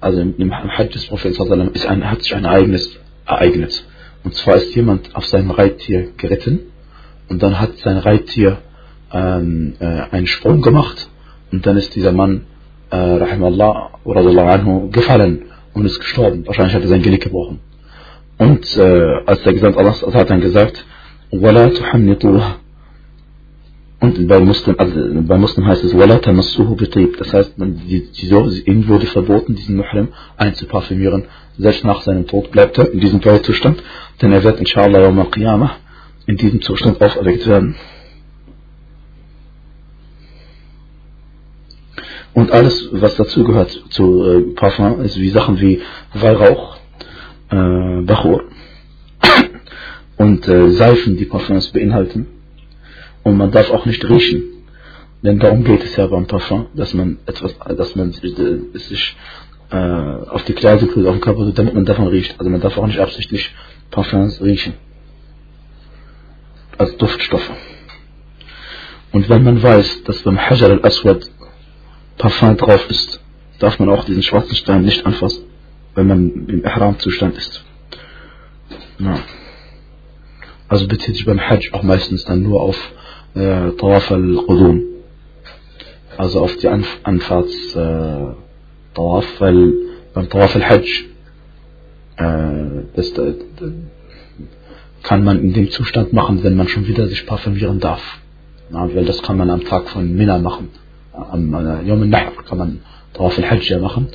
also 0.00 0.20
im 0.20 0.52
Hajj 0.52 0.90
des 0.90 1.06
Propheten 1.06 1.70
ist 1.74 1.86
ein, 1.86 2.10
hat 2.10 2.22
sich 2.22 2.34
ein 2.34 2.44
Ereignis 2.44 2.98
ereignet. 3.26 3.84
Und 4.24 4.34
zwar 4.34 4.56
ist 4.56 4.74
jemand 4.74 5.14
auf 5.16 5.26
seinem 5.26 5.50
Reittier 5.50 6.08
geritten 6.16 6.60
und 7.28 7.42
dann 7.42 7.58
hat 7.58 7.76
sein 7.78 7.98
Reittier 7.98 8.58
ähm, 9.12 9.74
äh, 9.80 9.84
einen 9.84 10.26
Sprung 10.26 10.62
gemacht 10.62 11.08
und 11.50 11.66
dann 11.66 11.76
ist 11.76 11.94
dieser 11.94 12.12
Mann, 12.12 12.46
äh, 12.90 12.96
Rahimallah, 12.96 13.90
anhu, 14.04 14.90
gefallen 14.90 15.44
und 15.74 15.86
ist 15.86 15.98
gestorben. 15.98 16.46
Wahrscheinlich 16.46 16.74
hat 16.74 16.82
er 16.82 16.88
sein 16.88 17.02
Genick 17.02 17.22
gebrochen. 17.22 17.60
Und 18.38 18.76
äh, 18.76 19.22
als 19.26 19.42
der 19.42 19.54
Gesandte 19.54 19.78
Allah 19.78 19.94
hat 19.94 20.30
dann 20.30 20.40
gesagt, 20.40 20.84
وَلَا 21.32 21.68
تُحَنِّطُوهَا 21.68 22.56
und 23.99 24.27
bei 24.27 24.39
Muslim, 24.39 24.75
also 24.77 24.93
bei 25.23 25.37
Muslim 25.37 25.65
heißt 25.65 25.83
es 25.83 25.97
Wala 25.97 26.19
tamassuhu 26.19 26.75
bitib. 26.75 27.17
Das 27.17 27.33
heißt, 27.33 27.57
man, 27.57 27.77
die, 27.77 28.11
die, 28.11 28.29
ihm 28.69 28.87
wurde 28.87 29.07
verboten, 29.07 29.55
diesen 29.55 29.75
Muhrim 29.77 30.09
einzuparfümieren. 30.37 31.25
Selbst 31.57 31.83
nach 31.83 32.01
seinem 32.01 32.27
Tod 32.27 32.51
bleibt 32.51 32.77
er 32.77 32.91
in 32.91 32.99
diesem 32.99 33.21
Zustand, 33.21 33.81
denn 34.21 34.31
er 34.31 34.43
wird 34.43 34.59
inshallah 34.59 34.99
yawm 34.99 35.19
al-qiyamah 35.19 35.71
in 36.27 36.37
diesem 36.37 36.61
Zustand 36.61 37.01
auferweckt 37.01 37.47
werden. 37.47 37.75
Und 42.35 42.51
alles, 42.51 42.89
was 42.91 43.15
dazugehört 43.15 43.71
zu 43.89 44.23
äh, 44.23 44.41
Parfum, 44.53 45.01
ist 45.01 45.19
wie 45.19 45.29
Sachen 45.29 45.59
wie 45.59 45.81
Weihrauch, 46.13 46.77
äh, 47.49 48.01
Bachur 48.03 48.43
und 50.17 50.47
äh, 50.47 50.69
Seifen, 50.69 51.17
die 51.17 51.25
Parfums 51.25 51.69
beinhalten 51.71 52.36
und 53.27 53.37
man 53.37 53.51
darf 53.51 53.69
auch 53.71 53.85
nicht 53.85 54.03
riechen. 54.07 54.43
Denn 55.21 55.39
darum 55.39 55.63
geht 55.63 55.83
es 55.83 55.95
ja 55.95 56.07
beim 56.07 56.27
Parfum, 56.27 56.67
dass 56.75 56.93
man 56.93 57.17
etwas, 57.25 57.55
dass 57.75 57.95
man 57.95 58.11
sich 58.13 59.15
äh, 59.71 59.75
auf 59.75 60.43
die 60.45 60.53
Kleidung 60.53 60.89
tut, 60.89 61.05
auf 61.05 61.15
den 61.15 61.21
Körper 61.21 61.43
tut, 61.43 61.57
damit 61.57 61.73
man 61.73 61.85
davon 61.85 62.07
riecht. 62.07 62.35
Also 62.39 62.49
man 62.49 62.61
darf 62.61 62.77
auch 62.77 62.87
nicht 62.87 62.99
absichtlich 62.99 63.53
Parfums 63.91 64.41
riechen. 64.41 64.75
Als 66.77 66.95
Duftstoffe. 66.97 67.51
Und 69.11 69.29
wenn 69.29 69.43
man 69.43 69.61
weiß, 69.61 70.03
dass 70.03 70.21
beim 70.21 70.39
Hajar 70.39 70.69
al-Aswad 70.69 71.29
Parfum 72.17 72.55
drauf 72.55 72.89
ist, 72.89 73.19
darf 73.59 73.79
man 73.79 73.89
auch 73.89 74.05
diesen 74.05 74.23
schwarzen 74.23 74.55
Stein 74.55 74.83
nicht 74.83 75.05
anfassen, 75.05 75.43
wenn 75.95 76.07
man 76.07 76.47
im 76.47 76.63
Ihram-Zustand 76.63 77.37
ist. 77.37 77.65
Ja. 78.99 79.19
Also 80.69 80.87
bezieht 80.87 81.15
sich 81.15 81.25
beim 81.25 81.39
Hajj 81.39 81.71
auch 81.73 81.83
meistens 81.83 82.23
dann 82.25 82.43
nur 82.43 82.61
auf 82.61 82.77
äh, 83.37 83.71
Tawaf 83.77 84.09
al-Qudum. 84.11 84.81
Also 86.17 86.41
auf 86.41 86.57
die 86.57 86.67
Anf 86.67 86.87
Anfahrts 87.03 87.75
äh, 87.75 88.25
Tawaf, 88.95 89.27
weil 89.39 89.73
beim 90.15 90.27
Tawaf 90.27 90.55
al-Hajj 90.55 90.87
äh, 92.17 92.23
das, 92.95 93.13
das, 93.13 93.27
äh, 93.27 93.33
kann 95.03 95.23
man 95.23 95.39
in 95.43 95.53
dem 95.53 95.69
Zustand 95.69 96.13
machen, 96.13 96.43
wenn 96.43 96.55
man 96.55 96.67
schon 96.67 96.87
wieder 96.87 97.07
sich 97.07 97.27
parfümieren 97.27 97.79
darf. 97.79 98.01
Ja, 98.73 98.89
weil 98.95 99.05
das 99.05 99.21
kann 99.21 99.37
man 99.37 99.51
am 99.51 99.63
Tag 99.63 99.87
von 99.89 100.15
Mina 100.15 100.39
machen. 100.39 100.69
Am 101.13 101.53
Yom 101.85 102.03
äh, 102.03 102.07
Nahr 102.07 102.31
kann 102.49 102.57
man 102.57 102.79
Tawaf 103.13 103.37
al-Hajj 103.37 103.69
ja 103.69 103.77
machen. 103.77 104.07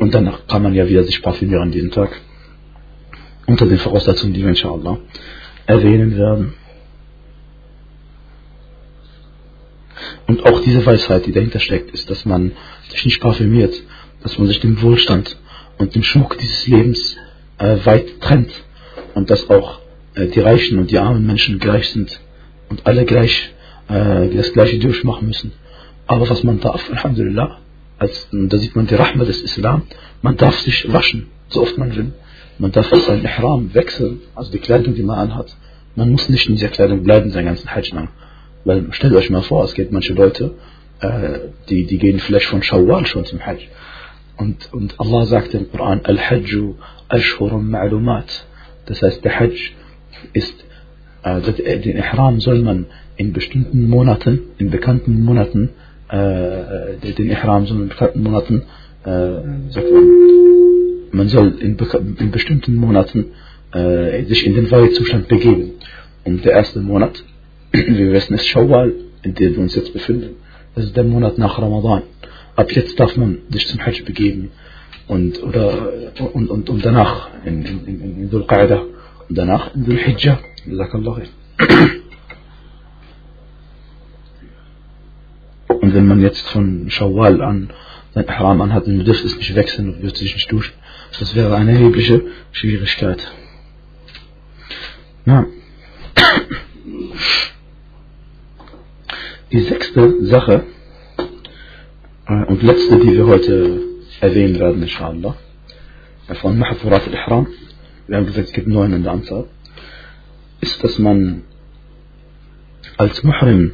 Und 0.00 0.12
danach 0.12 0.48
kann 0.48 0.64
man 0.64 0.74
ja 0.74 0.88
wieder 0.88 1.04
sich 1.04 1.22
parfümieren 1.22 1.72
jeden 1.72 1.92
Tag. 1.92 2.10
Unter 3.46 3.66
den 3.66 3.78
Voraussetzungen, 3.78 4.34
die 4.34 4.42
wir 4.42 4.48
inshallah 4.48 4.98
erwähnen 5.66 6.16
werden. 6.16 6.54
Und 10.26 10.44
auch 10.46 10.60
diese 10.60 10.84
Weisheit, 10.84 11.26
die 11.26 11.32
dahinter 11.32 11.60
steckt, 11.60 11.90
ist, 11.90 12.08
dass 12.10 12.24
man 12.24 12.52
sich 12.88 13.04
nicht 13.04 13.20
parfümiert, 13.20 13.74
dass 14.22 14.38
man 14.38 14.46
sich 14.48 14.60
dem 14.60 14.80
Wohlstand 14.82 15.36
und 15.78 15.94
dem 15.94 16.02
Schmuck 16.02 16.38
dieses 16.38 16.66
Lebens 16.66 17.16
äh, 17.58 17.76
weit 17.84 18.20
trennt 18.20 18.52
und 19.14 19.30
dass 19.30 19.48
auch 19.50 19.80
äh, 20.14 20.26
die 20.26 20.40
reichen 20.40 20.78
und 20.78 20.90
die 20.90 20.98
armen 20.98 21.26
Menschen 21.26 21.58
gleich 21.58 21.90
sind 21.90 22.20
und 22.68 22.86
alle 22.86 23.04
gleich 23.04 23.52
äh, 23.88 24.28
das 24.28 24.52
gleiche 24.52 24.78
durchmachen 24.78 25.26
müssen. 25.26 25.52
Aber 26.06 26.28
was 26.28 26.42
man 26.42 26.60
darf, 26.60 26.88
Alhamdulillah, 26.90 27.58
als, 27.98 28.28
da 28.32 28.58
sieht 28.58 28.74
man 28.76 28.86
die 28.86 28.94
Rahma 28.94 29.24
des 29.24 29.42
Islam, 29.42 29.82
man 30.22 30.36
darf 30.36 30.58
sich 30.60 30.92
waschen, 30.92 31.28
so 31.48 31.62
oft 31.62 31.78
man 31.78 31.94
will. 31.94 32.12
Man 32.58 32.72
darf 32.72 32.90
sein 32.90 33.22
Ihram 33.22 33.74
wechseln, 33.74 34.20
also 34.34 34.52
die 34.52 34.58
Kleidung, 34.58 34.94
die 34.94 35.02
man 35.02 35.18
anhat. 35.18 35.56
Man 35.94 36.10
muss 36.10 36.28
nicht 36.28 36.48
in 36.48 36.54
dieser 36.54 36.68
Kleidung 36.68 37.02
bleiben, 37.02 37.30
seinen 37.30 37.46
ganzen 37.46 37.74
Hajj 37.74 37.94
lang. 37.94 38.08
Weil 38.64 38.92
stellt 38.92 39.14
euch 39.14 39.30
mal 39.30 39.42
vor, 39.42 39.64
es 39.64 39.74
gibt 39.74 39.92
manche 39.92 40.14
Leute, 40.14 40.54
äh, 41.00 41.38
die, 41.68 41.86
die 41.86 41.98
gehen 41.98 42.20
vielleicht 42.20 42.46
von 42.46 42.62
Shawwal 42.62 43.06
schon 43.06 43.24
zum 43.24 43.44
Hajj. 43.44 43.68
Und, 44.36 44.72
und 44.72 44.98
Allah 44.98 45.26
sagt 45.26 45.54
im 45.54 45.70
Koran, 45.70 46.00
Al-Hajju 46.04 46.74
Ashhurun 47.08 47.70
Ma'lumat. 47.70 48.44
Das 48.86 49.02
heißt, 49.02 49.24
der 49.24 49.38
Hajj 49.38 49.72
ist, 50.32 50.64
äh, 51.22 51.40
den 51.78 51.96
Ihram 51.96 52.40
soll 52.40 52.60
man 52.62 52.86
in 53.16 53.32
bestimmten 53.32 53.88
Monaten, 53.88 54.40
in 54.58 54.70
bekannten 54.70 55.22
Monaten, 55.24 55.70
äh, 56.08 57.12
den 57.16 57.30
Ihram, 57.30 57.66
sondern 57.66 57.84
in 57.84 57.88
bekannten 57.90 58.22
Monaten, 58.22 58.62
äh, 59.04 59.70
sagt 59.70 59.92
man, 59.92 60.04
man 61.12 61.28
soll 61.28 61.54
in, 61.60 61.76
in 62.18 62.30
bestimmten 62.30 62.74
Monaten 62.76 63.32
äh, 63.72 64.24
sich 64.24 64.46
in 64.46 64.54
den 64.54 64.70
Weihezustand 64.70 65.28
begeben. 65.28 65.72
Und 66.24 66.44
der 66.44 66.52
erste 66.52 66.80
Monat, 66.80 67.22
wir 67.72 68.12
wissen, 68.12 68.34
ist 68.34 68.46
Shawwal, 68.46 68.92
in 69.22 69.34
dem 69.34 69.54
wir 69.54 69.62
uns 69.62 69.74
jetzt 69.74 69.92
befinden. 69.92 70.36
Das 70.74 70.84
ist 70.84 70.96
der 70.96 71.04
Monat 71.04 71.38
nach 71.38 71.58
Ramadan. 71.58 72.02
Ab 72.56 72.70
jetzt 72.72 72.98
darf 73.00 73.16
man 73.16 73.38
sich 73.50 73.66
zum 73.66 73.80
Hajj 73.84 74.02
begeben 74.02 74.50
und, 75.08 75.42
oder, 75.42 75.92
und, 76.34 76.50
und, 76.50 76.70
und 76.70 76.84
danach 76.84 77.30
in, 77.44 77.64
in, 77.64 77.86
in, 77.86 78.20
in 78.22 78.30
Dhul 78.30 78.44
Qa'dah 78.44 78.82
und 79.28 79.38
danach 79.38 79.74
in 79.74 79.84
Dhul 79.84 79.96
Hijjah. 79.96 80.38
Und 85.68 85.94
wenn 85.94 86.06
man 86.06 86.20
jetzt 86.20 86.46
von 86.48 86.90
Shawwal 86.90 87.42
an 87.42 87.70
sein 88.14 88.26
Ihram 88.26 88.60
anhat 88.60 88.86
und 88.86 89.04
dürfte 89.04 89.26
es 89.26 89.36
nicht 89.36 89.54
wechseln 89.54 89.94
und 89.94 90.02
wird 90.02 90.16
sich 90.16 90.34
nicht 90.34 90.52
duschen, 90.52 90.74
das 91.18 91.34
wäre 91.34 91.56
eine 91.56 91.72
erhebliche 91.72 92.22
Schwierigkeit. 92.52 93.32
Ja. 95.26 95.46
Die 99.52 99.60
sechste 99.60 100.24
Sache 100.24 100.64
äh, 102.26 102.44
und 102.46 102.62
letzte, 102.62 102.98
die 103.00 103.12
wir 103.12 103.26
heute 103.26 103.80
erwähnen 104.20 104.58
werden, 104.58 104.82
inshallah, 104.82 105.36
von 106.40 106.58
Mahfurat 106.58 107.06
al-Ihram, 107.06 107.46
wir 108.06 108.16
haben 108.16 108.26
gesagt, 108.26 108.48
es 108.48 108.52
gibt 108.52 108.68
neun 108.68 108.94
in 108.94 109.02
der 109.02 109.12
Anzahl, 109.12 109.44
ist, 110.62 110.82
dass 110.82 110.98
man 110.98 111.42
als 112.96 113.22
Muhrim 113.22 113.72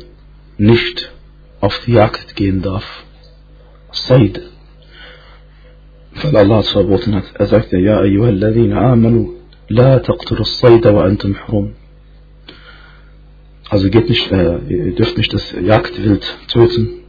nicht 0.57 1.13
auf 1.61 1.79
die 1.87 1.93
Jagd 1.93 2.35
gehen 2.35 2.63
darf. 2.63 3.05
Said. 3.93 4.41
Weil 6.23 6.37
Allah 6.37 6.61
es 6.61 6.71
verboten 6.71 7.15
hat. 7.15 7.25
Er 7.35 7.47
sagte, 7.47 7.79
Ja, 7.79 8.03
أيها 8.03 8.29
الذين 8.31 8.73
آمنوا 8.73 9.27
لا 9.71 9.99
تقتلوا 9.99 10.41
الصيد 10.41 10.87
وأنتم 10.87 11.35
حرم. 11.35 11.73
Also 13.70 13.90
geht 13.90 14.10
nicht, 14.10 14.32
äh, 14.32 14.60
ihr 14.68 14.96
dürft 14.96 15.18
nicht 15.18 15.34
das 15.34 15.52
Jagdwild 15.52 16.24
töten 16.48 17.04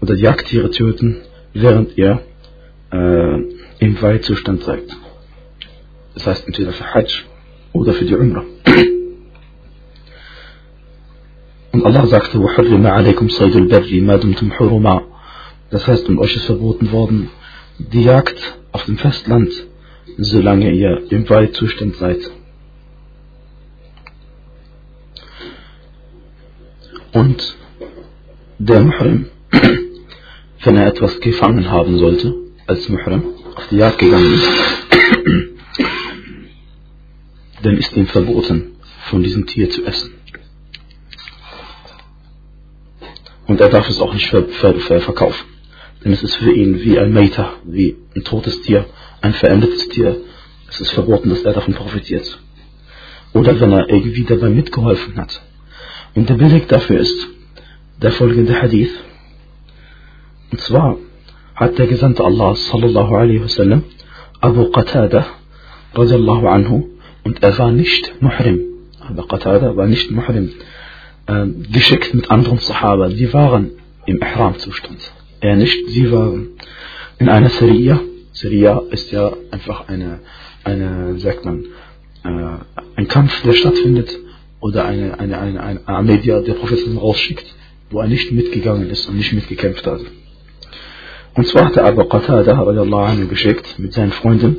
oder 0.00 0.14
die 0.16 0.22
Jagdtiere 0.22 0.70
töten, 0.70 1.18
während 1.52 1.96
ihr 1.96 2.22
äh, 2.92 3.38
im 3.78 4.00
Weihzustand 4.00 4.62
seid. 4.64 4.84
Das 6.14 6.26
heißt 6.26 6.46
entweder 6.46 6.72
für 6.72 6.92
Hajj 6.92 7.24
oder 7.72 7.92
für 7.92 8.04
die 8.04 8.14
Umrah. 8.14 8.44
Und 11.72 11.86
Allah 11.86 12.06
sagte, 12.06 12.38
وَحُرِّمَ 12.38 12.86
عَلَيْكُمْ 12.86 13.28
صَيْدُ 13.28 13.56
الْبَرِّ 13.56 14.02
مَا 14.02 14.16
دُمْتُمْ 14.16 14.52
حُرُمًا 14.52 15.02
Das 15.70 15.86
heißt, 15.86 16.06
und 16.08 16.18
euch 16.18 16.36
ist 16.36 16.44
verboten 16.44 16.92
worden, 16.92 17.30
die 17.78 18.02
Jagd 18.02 18.36
auf 18.72 18.84
dem 18.84 18.98
Festland, 18.98 19.50
solange 20.18 20.70
ihr 20.72 21.02
im 21.10 21.28
Weihzustand 21.28 21.96
seid. 21.96 22.18
Und 27.17 27.57
der 28.59 28.81
Muhrim, 28.81 29.25
wenn 30.63 30.77
er 30.77 30.85
etwas 30.85 31.19
gefangen 31.19 31.71
haben 31.71 31.97
sollte, 31.97 32.31
als 32.67 32.87
Muhrim 32.89 33.23
auf 33.55 33.67
die 33.69 33.77
Jagd 33.77 33.97
gegangen 33.97 34.35
ist, 34.35 34.47
dann 37.63 37.75
ist 37.75 37.97
ihm 37.97 38.05
verboten, 38.05 38.75
von 39.09 39.23
diesem 39.23 39.47
Tier 39.47 39.67
zu 39.71 39.83
essen. 39.83 40.13
Und 43.47 43.61
er 43.61 43.69
darf 43.69 43.89
es 43.89 43.99
auch 43.99 44.13
nicht 44.13 44.27
ver 44.27 44.43
ver 44.43 44.75
ver 44.75 45.01
verkaufen. 45.01 45.47
Denn 46.03 46.13
es 46.13 46.21
ist 46.21 46.35
für 46.35 46.51
ihn 46.51 46.83
wie 46.83 46.99
ein 46.99 47.11
Meter, 47.11 47.53
wie 47.63 47.95
ein 48.15 48.25
totes 48.25 48.61
Tier, 48.61 48.85
ein 49.21 49.33
verendetes 49.33 49.89
Tier. 49.89 50.17
Es 50.69 50.81
ist 50.81 50.91
verboten, 50.91 51.31
dass 51.31 51.41
er 51.41 51.53
davon 51.53 51.73
profitiert. 51.73 52.39
Oder 53.33 53.59
wenn 53.59 53.71
er 53.71 53.89
irgendwie 53.89 54.25
dabei 54.25 54.49
mitgeholfen 54.49 55.17
hat. 55.17 55.41
Und 56.15 56.29
der 56.29 56.35
Beleg 56.35 56.67
dafür 56.67 56.99
ist 56.99 57.27
der 58.01 58.11
folgende 58.11 58.61
Hadith. 58.61 58.91
Und 60.51 60.61
zwar 60.61 60.97
hat 61.55 61.77
der 61.77 61.87
Gesandte 61.87 62.23
Allah 62.23 62.55
sallallahu 62.55 63.15
alaihi 63.15 63.41
wasallam 63.43 63.83
Abu 64.41 64.71
Qatada 64.71 65.25
radiallahu 65.93 66.47
anhu 66.47 66.87
und 67.23 67.41
er 67.43 67.57
war 67.57 67.71
nicht 67.71 68.21
Muhrim. 68.21 68.59
Abu 68.99 69.23
Qatada 69.23 69.75
war 69.75 69.87
nicht 69.87 70.11
Muhrim 70.11 70.51
äh, 71.27 71.47
geschickt 71.71 72.13
mit 72.13 72.29
anderen 72.29 72.59
Sahaba. 72.59 73.09
Sie 73.09 73.31
waren 73.33 73.71
im 74.05 74.17
Ihram-Zustand. 74.17 74.99
Er 75.41 75.55
nicht, 75.55 75.89
sie 75.89 76.11
waren 76.11 76.49
in 77.19 77.29
einer 77.29 77.49
Seria. 77.49 77.99
Seria 78.31 78.81
ist 78.91 79.11
ja 79.11 79.33
einfach 79.51 79.87
eine, 79.87 80.19
eine 80.63 81.17
sagt 81.17 81.45
man, 81.45 81.65
äh, 82.23 82.57
ein 82.95 83.07
Kampf, 83.07 83.41
der 83.43 83.53
stattfindet 83.53 84.17
oder 84.59 84.85
eine, 84.85 85.19
eine, 85.19 85.39
eine, 85.39 85.61
eine 85.61 85.87
Armee, 85.87 86.17
die 86.17 86.27
der 86.27 86.53
Prophet 86.53 86.79
rausschickt, 86.95 87.45
wo 87.89 87.99
er 87.99 88.07
nicht 88.07 88.31
mitgegangen 88.31 88.89
ist 88.89 89.07
und 89.07 89.17
nicht 89.17 89.33
mitgekämpft 89.33 89.85
hat. 89.85 90.01
Und 91.35 91.47
zwar 91.47 91.65
hat 91.65 91.77
er 91.77 91.85
Abu 91.85 92.03
Qatada 92.05 92.53
anhu 92.53 93.27
geschickt 93.27 93.77
mit 93.77 93.93
seinen 93.93 94.11
Freunden 94.11 94.57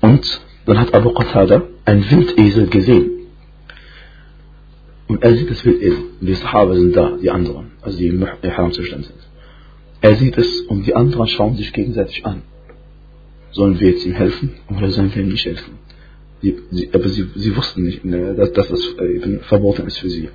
und 0.00 0.40
dann 0.66 0.78
hat 0.78 0.94
Abu 0.94 1.10
Qatada 1.10 1.62
ein 1.84 2.10
Wildesel 2.10 2.66
gesehen 2.66 3.10
und 5.08 5.22
er 5.22 5.36
sieht 5.36 5.50
das 5.50 5.64
Wildesel. 5.64 6.04
Und 6.20 6.26
die 6.26 6.34
Sahaba 6.34 6.74
sind 6.74 6.96
da, 6.96 7.16
die 7.22 7.30
anderen, 7.30 7.72
also 7.82 7.98
die 7.98 8.08
im 8.08 8.26
Haram-Zustand 8.26 9.06
sind. 9.06 9.18
Er 10.00 10.16
sieht 10.16 10.36
es 10.38 10.60
und 10.62 10.86
die 10.86 10.94
anderen 10.94 11.26
schauen 11.26 11.56
sich 11.56 11.72
gegenseitig 11.72 12.24
an. 12.24 12.42
Sollen 13.50 13.78
wir 13.78 13.90
jetzt 13.90 14.06
ihm 14.06 14.14
helfen 14.14 14.54
oder 14.70 14.90
sollen 14.90 15.14
wir 15.14 15.22
ihm 15.22 15.28
nicht 15.28 15.44
helfen? 15.44 15.78
Sie, 16.42 16.58
sie, 16.72 16.90
aber 16.92 17.08
sie, 17.08 17.28
sie 17.36 17.56
wussten 17.56 17.84
nicht, 17.84 18.04
ne, 18.04 18.34
dass, 18.34 18.52
dass 18.52 18.68
das 18.68 18.80
eben 18.98 19.40
verboten 19.40 19.86
ist 19.86 19.98
für 19.98 20.10
sie. 20.10 20.28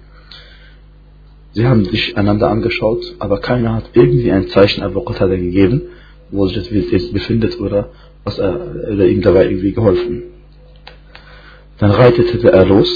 Sie 1.52 1.66
haben 1.66 1.86
sich 1.86 2.16
einander 2.16 2.50
angeschaut, 2.50 3.16
aber 3.20 3.40
keiner 3.40 3.76
hat 3.76 3.90
irgendwie 3.94 4.32
ein 4.32 4.48
Zeichen 4.48 4.84
Abu 4.84 5.02
Qatada 5.02 5.36
gegeben, 5.36 5.82
wo 6.32 6.48
sich 6.48 6.58
das 6.58 6.70
jetzt 6.70 7.14
befindet 7.14 7.60
oder, 7.60 7.90
was 8.24 8.40
er, 8.40 8.54
oder 8.94 9.06
ihm 9.06 9.22
dabei 9.22 9.46
irgendwie 9.46 9.74
geholfen. 9.74 10.24
Dann 11.80 11.92
reitete 11.92 12.52
er 12.52 12.66
los 12.66 12.90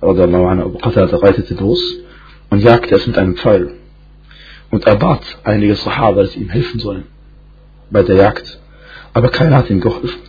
Abu 0.00 0.78
Qatada 0.78 1.16
reitete 1.16 1.54
los 1.54 1.80
und 2.50 2.62
jagte 2.62 2.94
es 2.94 3.06
mit 3.06 3.18
einem 3.18 3.36
Pfeil. 3.36 3.72
Und 4.70 4.86
er 4.86 4.96
bat 4.96 5.22
einige 5.44 5.74
Sahaba, 5.74 6.22
dass 6.22 6.32
sie 6.32 6.40
ihm 6.40 6.50
helfen 6.50 6.78
sollen 6.80 7.04
bei 7.90 8.02
der 8.02 8.16
Jagd. 8.16 8.58
Aber 9.12 9.28
keiner 9.28 9.56
hat 9.56 9.70
ihm 9.70 9.80
geholfen. 9.80 10.20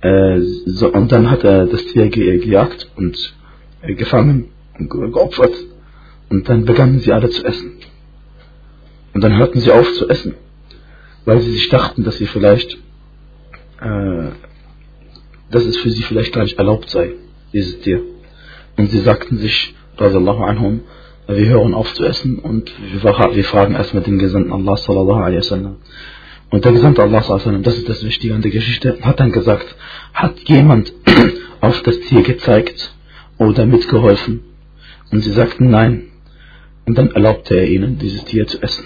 Äh, 0.00 0.40
so, 0.66 0.92
und 0.92 1.10
dann 1.10 1.30
hat 1.30 1.44
er 1.44 1.66
das 1.66 1.84
Tier 1.86 2.08
ge 2.08 2.38
gejagt 2.38 2.90
und 2.96 3.34
äh, 3.82 3.94
gefangen 3.94 4.50
und 4.78 4.90
ge 4.90 5.10
geopfert. 5.10 5.54
Und 6.30 6.48
dann 6.48 6.64
begannen 6.64 7.00
sie 7.00 7.12
alle 7.12 7.30
zu 7.30 7.44
essen. 7.44 7.72
Und 9.14 9.24
dann 9.24 9.36
hörten 9.36 9.60
sie 9.60 9.72
auf 9.72 9.92
zu 9.94 10.08
essen, 10.08 10.34
weil 11.24 11.40
sie 11.40 11.50
sich 11.52 11.68
dachten, 11.70 12.04
dass 12.04 12.18
sie 12.18 12.26
vielleicht, 12.26 12.74
äh, 13.80 14.28
dass 15.50 15.64
es 15.64 15.76
für 15.78 15.90
sie 15.90 16.02
vielleicht 16.02 16.32
gar 16.32 16.42
nicht 16.42 16.58
erlaubt 16.58 16.90
sei, 16.90 17.14
dieses 17.52 17.80
Tier. 17.80 18.02
Und 18.76 18.90
sie 18.90 19.00
sagten 19.00 19.38
sich, 19.38 19.74
radiallahu 19.96 20.44
anhum, 20.44 20.82
wir 21.26 21.46
hören 21.46 21.74
auf 21.74 21.92
zu 21.94 22.04
essen 22.04 22.38
und 22.38 22.72
wir 23.34 23.44
fragen 23.44 23.74
erstmal 23.74 24.02
den 24.02 24.18
Gesandten 24.18 24.52
Allah 24.52 24.76
sallallahu 24.76 25.20
alaihi 25.20 25.38
wasallam. 25.38 25.76
Und 26.50 26.64
der 26.64 26.72
Gesandte 26.72 27.02
Allah 27.02 27.20
das 27.20 27.76
ist 27.76 27.88
das 27.88 28.04
Wichtige 28.04 28.34
an 28.34 28.42
der 28.42 28.50
Geschichte, 28.50 28.98
hat 29.02 29.20
dann 29.20 29.32
gesagt, 29.32 29.66
hat 30.14 30.38
jemand 30.48 30.92
auf 31.60 31.82
das 31.82 32.00
Tier 32.00 32.22
gezeigt 32.22 32.94
oder 33.36 33.66
mitgeholfen? 33.66 34.40
Und 35.10 35.20
sie 35.20 35.32
sagten 35.32 35.70
nein. 35.70 36.04
Und 36.86 36.96
dann 36.96 37.10
erlaubte 37.10 37.54
er 37.54 37.68
ihnen, 37.68 37.98
dieses 37.98 38.24
Tier 38.24 38.46
zu 38.46 38.62
essen. 38.62 38.84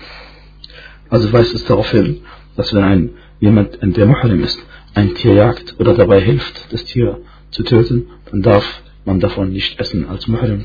Also 1.08 1.32
weist 1.32 1.54
es 1.54 1.64
darauf 1.64 1.90
hin, 1.90 2.22
dass 2.56 2.74
wenn 2.74 2.82
ein 2.82 3.10
jemand, 3.38 3.78
der 3.80 4.06
Muhrim 4.06 4.42
ist, 4.42 4.58
ein 4.94 5.14
Tier 5.14 5.34
jagt 5.34 5.78
oder 5.78 5.94
dabei 5.94 6.20
hilft, 6.20 6.72
das 6.72 6.84
Tier 6.84 7.20
zu 7.50 7.62
töten, 7.62 8.06
dann 8.30 8.42
darf 8.42 8.64
man 9.04 9.20
davon 9.20 9.50
nicht 9.50 9.78
essen 9.78 10.08
als 10.08 10.26
Muhrim. 10.26 10.64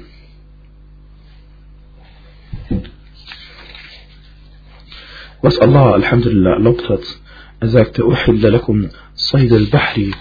Was 5.41 5.59
Allah, 5.59 5.93
Alhamdulillah, 5.93 6.53
erlaubt 6.53 6.89
hat. 6.89 7.03
Er 7.59 7.69
sagte, 7.69 8.03
Uhilla 8.05 8.49
lakum 8.49 8.89
Sayd 9.13 9.51
al-Bahri 9.51 10.13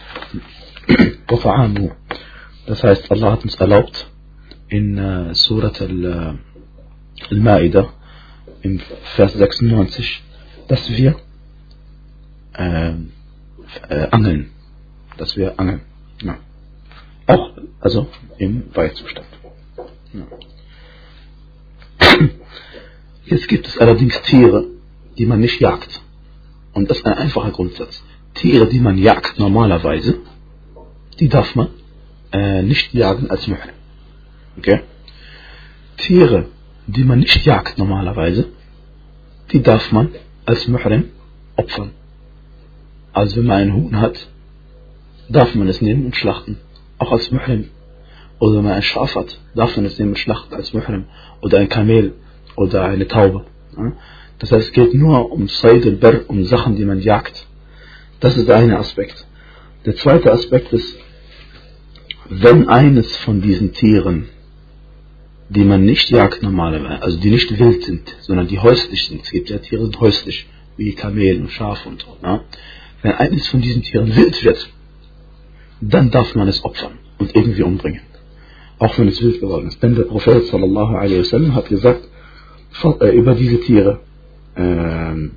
wa. 1.29 1.97
Das 2.67 2.83
heißt, 2.83 3.11
Allah 3.11 3.33
hat 3.33 3.45
uns 3.45 3.55
erlaubt, 3.55 4.11
in 4.69 4.99
äh, 4.99 5.35
Surat 5.35 5.81
äh, 5.81 6.35
al-Ma'idah, 7.31 7.89
im 8.61 8.81
Vers 9.15 9.33
96, 9.33 10.23
dass 10.69 10.91
wir 10.91 11.17
äh, 12.55 12.93
äh, 13.89 14.09
angeln. 14.11 14.51
Dass 15.17 15.37
wir 15.37 15.59
angeln. 15.59 15.81
Ja. 16.23 16.37
Auch, 17.27 17.53
also 17.81 18.09
im 18.37 18.65
Weihezustand. 18.75 19.29
Ja. 20.13 20.27
Jetzt 23.25 23.49
gibt 23.49 23.67
es 23.67 23.79
allerdings 23.79 24.21
Tiere, 24.23 24.76
die 25.19 25.27
man 25.27 25.41
nicht 25.41 25.61
jagt. 25.61 26.03
Und 26.73 26.91
das 26.91 26.99
ist 26.99 27.07
ein 27.07 27.15
einfacher 27.15 27.51
Grundsatz. 27.51 28.03
Tiere, 28.35 28.67
die 28.67 28.81
man 28.81 28.99
jagt 28.99 29.39
normalerweise, 29.39 30.19
die 31.19 31.29
darf 31.29 31.55
man 31.55 31.69
äh, 32.33 32.63
nicht 32.63 32.93
jagen 32.93 33.31
als 33.31 33.47
Muhrim. 33.47 33.75
Okay? 34.59 34.81
Tiere, 35.97 36.49
die 36.87 37.05
man 37.05 37.21
nicht 37.21 37.45
jagt 37.47 37.79
normalerweise, 37.79 38.49
die 39.53 39.63
darf 39.63 39.91
man 39.93 40.11
als 40.45 40.69
Muhrim 40.69 41.11
opfern. 41.57 41.93
Also 43.13 43.37
wenn 43.37 43.47
man 43.47 43.57
einen 43.57 43.75
Huhn 43.75 44.01
hat, 44.01 44.29
darf 45.29 45.55
man 45.55 45.69
es 45.69 45.81
nehmen 45.81 46.05
und 46.05 46.17
schlachten, 46.17 46.59
auch 46.99 47.13
als 47.13 47.31
Muhrim. 47.31 47.71
Oder 48.39 48.57
wenn 48.57 48.65
man 48.65 48.73
ein 48.75 48.83
Schaf 48.83 49.15
hat, 49.15 49.41
darf 49.55 49.75
man 49.77 49.87
es 49.87 49.99
nehmen 49.99 50.11
und 50.11 50.19
schlachten 50.19 50.55
als 50.55 50.75
Muhrim. 50.75 51.07
Oder 51.41 51.59
ein 51.59 51.69
Kamel 51.69 52.15
oder 52.57 52.85
eine 52.85 53.09
Taube. 53.09 53.47
Das 54.39 54.53
heißt, 54.53 54.67
es 54.67 54.73
geht 54.73 54.95
nur 54.95 55.33
um 55.33 55.49
Said 55.49 55.87
al-Bar, 55.87 56.21
um 56.29 56.45
Sachen, 56.45 56.77
die 56.77 56.85
man 56.85 57.01
jagt. 57.01 57.47
Das 58.21 58.37
ist 58.37 58.49
der 58.49 58.57
eine 58.57 58.79
Aspekt. 58.79 59.27
Der 59.85 59.97
zweite 59.97 60.33
Aspekt 60.33 60.73
ist, 60.73 60.99
wenn 62.29 62.69
eines 62.69 63.17
von 63.17 63.41
diesen 63.41 63.73
Tieren, 63.73 64.29
die 65.49 65.65
man 65.65 65.85
nicht 65.85 66.11
jagt 66.11 66.43
normalerweise, 66.43 67.03
also 67.03 67.19
die 67.19 67.31
nicht 67.31 67.57
wild 67.59 67.85
sind, 67.85 68.17
sondern 68.21 68.49
die 68.49 68.59
häuslich 68.59 69.05
sind, 69.07 69.23
es 69.23 69.31
gibt 69.31 69.49
ja 69.49 69.59
Tiere, 69.59 69.83
die 69.83 69.87
sind 69.87 70.01
häuslich, 70.01 70.47
wie 70.77 70.93
Kamel 70.93 71.41
und 71.41 71.51
Schaf 71.51 71.87
und 71.87 72.03
so, 72.03 72.17
ja? 72.23 72.43
wenn 73.03 73.13
eines 73.13 73.47
von 73.49 73.61
diesen 73.61 73.83
Tieren 73.83 74.15
wild 74.17 74.45
wird, 74.45 74.69
dann 75.81 76.11
darf 76.11 76.35
man 76.35 76.49
es 76.49 76.65
opfern 76.65 76.99
und 77.19 77.35
irgendwie 77.35 77.63
umbringen. 77.63 78.01
Auch 78.79 78.99
wenn 78.99 79.09
es 79.09 79.23
wild 79.23 79.41
geworden 79.41 79.69
ist. 79.69 79.83
Denn 79.83 79.95
der 79.95 80.03
Prophet 80.03 80.47
sallallahu 80.47 80.97
alaihi 80.97 81.21
wasallam 81.21 81.55
hat 81.55 81.69
gesagt, 81.69 82.09
über 83.15 83.35
diese 83.35 83.61
Tiere, 83.61 84.01
ähm, 84.57 85.33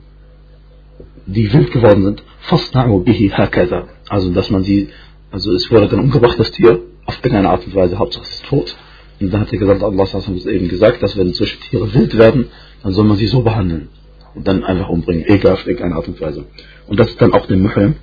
die 1.26 1.52
wild 1.54 1.72
geworden 1.72 2.04
sind, 2.04 2.24
fasna'u 2.50 3.04
bihi 3.04 3.30
hakaza. 3.30 3.88
Also, 4.08 4.32
dass 4.32 4.50
man 4.50 4.64
sie, 4.64 4.90
also 5.32 5.52
es 5.52 5.70
wurde 5.72 5.88
dann 5.88 6.00
umgebracht, 6.00 6.40
das 6.40 6.52
Tier, 6.52 6.80
auf 7.06 7.18
irgendeine 7.18 7.50
Art 7.50 7.66
und 7.66 7.76
Weise, 7.76 7.98
Hauptsache 7.98 8.24
es 8.24 8.36
ist 8.36 8.46
tot. 8.46 8.76
Und 9.20 9.34
dann 9.34 9.42
hat 9.42 9.52
er 9.52 9.60
gesagt, 9.60 9.84
Allah 9.84 10.06
hat 10.06 10.28
eben 10.28 10.70
gesagt, 10.70 11.04
dass 11.04 11.18
wenn 11.18 11.34
solche 11.34 11.60
Tiere 11.60 11.94
wild 11.94 12.18
werden, 12.18 12.48
dann 12.84 12.94
soll 12.94 13.06
man 13.06 13.18
sie 13.18 13.28
so 13.28 13.42
behandeln. 13.42 13.90
Und 14.36 14.48
dann 14.48 14.64
einfach 14.64 14.90
umbringen, 14.90 15.26
egal 15.28 15.54
auf 15.54 15.66
irgendeine 15.66 15.96
Art 15.96 16.08
und 16.08 16.22
Weise. 16.22 16.46
Und 16.88 17.00
das 17.00 17.10
ist 17.10 17.22
dann 17.22 17.34
auch 17.34 17.46
dem 17.48 17.62
Muhrim 17.64 17.96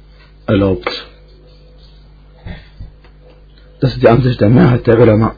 erlaubt. 0.46 1.07
Das 3.81 3.92
ist 3.92 4.02
die 4.02 4.09
Ansicht 4.09 4.40
der 4.40 4.50
Mehrheit 4.50 4.87
der 4.87 5.00
Ulama. 5.00 5.37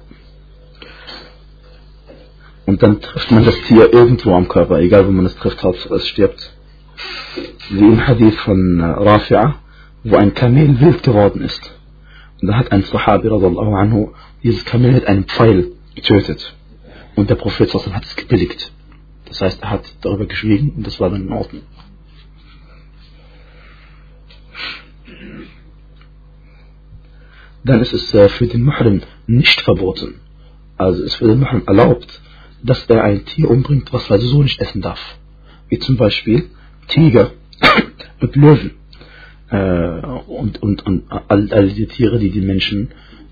Und 2.69 2.83
dann 2.83 3.01
trifft 3.01 3.31
man 3.31 3.47
das 3.47 3.59
Tier 3.63 3.95
irgendwo 3.95 4.35
am 4.35 4.47
Körper, 4.47 4.79
egal 4.81 5.07
wo 5.07 5.11
man 5.11 5.25
es 5.25 5.35
trifft, 5.37 5.63
Hauptsache 5.63 5.95
es 5.95 6.07
stirbt. 6.07 6.55
Wie 7.71 7.79
im 7.79 8.07
Hadith 8.07 8.39
von 8.41 8.83
Rafi'a, 8.83 9.55
wo 10.05 10.17
ein 10.17 10.35
Kamel 10.35 10.79
wild 10.79 11.03
geworden 11.03 11.41
ist. 11.41 11.63
Und 12.43 12.49
da 12.49 12.59
hat 12.59 12.71
ein 12.71 12.83
Sahabi 12.83 13.29
radiallahu 13.29 13.75
anhu 13.75 14.13
dieses 14.43 14.67
Kamel 14.67 14.93
mit 14.93 15.07
einem 15.07 15.25
Pfeil 15.25 15.73
getötet. 15.95 16.55
Und 17.17 17.31
der 17.31 17.37
Prophet 17.37 17.73
hat 17.73 18.05
es 18.05 18.17
gebilligt. 18.17 18.71
Das 19.25 19.41
heißt, 19.41 19.63
er 19.63 19.71
hat 19.71 19.85
darüber 20.03 20.27
geschwiegen 20.27 20.75
und 20.77 20.87
das 20.87 21.01
war 21.01 21.09
dann 21.09 21.23
in 21.23 21.33
Ordnung. 21.33 21.63
Dann 27.65 27.81
ist 27.81 27.95
es 27.95 28.11
für 28.11 28.47
den 28.47 28.63
Muhrim 28.63 29.01
nicht 29.27 29.63
verboten. 29.63 30.21
Also 30.77 31.03
ist 31.03 31.15
für 31.15 31.29
den 31.29 31.41
Muhrim 31.41 31.63
erlaubt, 31.67 32.21
dass 32.63 32.87
er 32.87 33.05
ein 33.05 33.25
Tier 33.25 33.51
umbringt, 33.51 33.93
was 33.93 34.09
er 34.11 34.19
so 34.19 34.43
nicht 34.43 34.61
essen 34.61 34.83
darf. 34.83 35.01
Wie 35.69 35.79
zum 35.79 35.97
Beispiel 35.97 36.51
Tiger 36.89 37.33
und 38.21 38.37
Löwen. 38.37 38.73
Äh, 39.51 40.01
und, 40.27 40.63
und, 40.63 40.87
und 40.87 41.05
all, 41.11 41.49
all 41.53 41.69
die 41.69 41.87
Tiere, 41.87 42.19
die 42.19 42.31
die 42.31 42.41
Menschen 42.41 42.91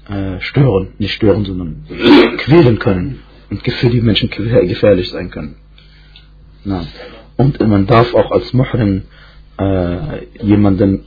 äh, 0.08 0.40
stören, 0.40 0.88
nicht 0.98 1.14
stören, 1.14 1.44
sondern 1.44 1.84
quälen 2.38 2.78
können 2.78 3.20
und 3.50 3.62
für 3.62 3.90
die 3.90 4.00
Menschen 4.00 4.30
gefährlich 4.30 5.10
sein 5.10 5.30
können. 5.30 5.56
Na. 6.64 6.86
Und 7.36 7.60
man 7.60 7.86
darf 7.86 8.14
auch 8.14 8.30
als 8.30 8.52
Muhrim 8.52 9.02
äh, 9.58 10.24
jemanden 10.42 11.04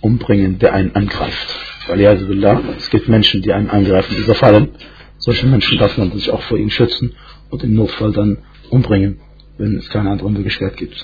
umbringen, 0.00 0.58
der 0.58 0.74
einen 0.74 0.94
angreift. 0.94 1.48
Weil 1.86 2.00
ja, 2.00 2.12
es 2.12 2.90
gibt 2.90 3.08
Menschen, 3.08 3.42
die 3.42 3.52
einen 3.52 3.70
angreifen, 3.70 4.14
die 4.16 4.22
überfallen. 4.22 4.68
Solche 5.26 5.46
Menschen 5.46 5.78
darf 5.78 5.96
man 5.98 6.10
sich 6.12 6.30
auch 6.34 6.42
vor 6.48 6.58
ihnen 6.58 6.70
schützen 6.70 7.06
und 7.50 7.62
im 7.62 7.74
Notfall 7.74 8.12
dann 8.12 8.38
umbringen, 8.70 9.20
wenn 9.58 9.76
es 9.76 9.88
keine 9.94 10.10
andere 10.10 10.30
Möglichkeit 10.30 10.76
gibt. 10.76 10.98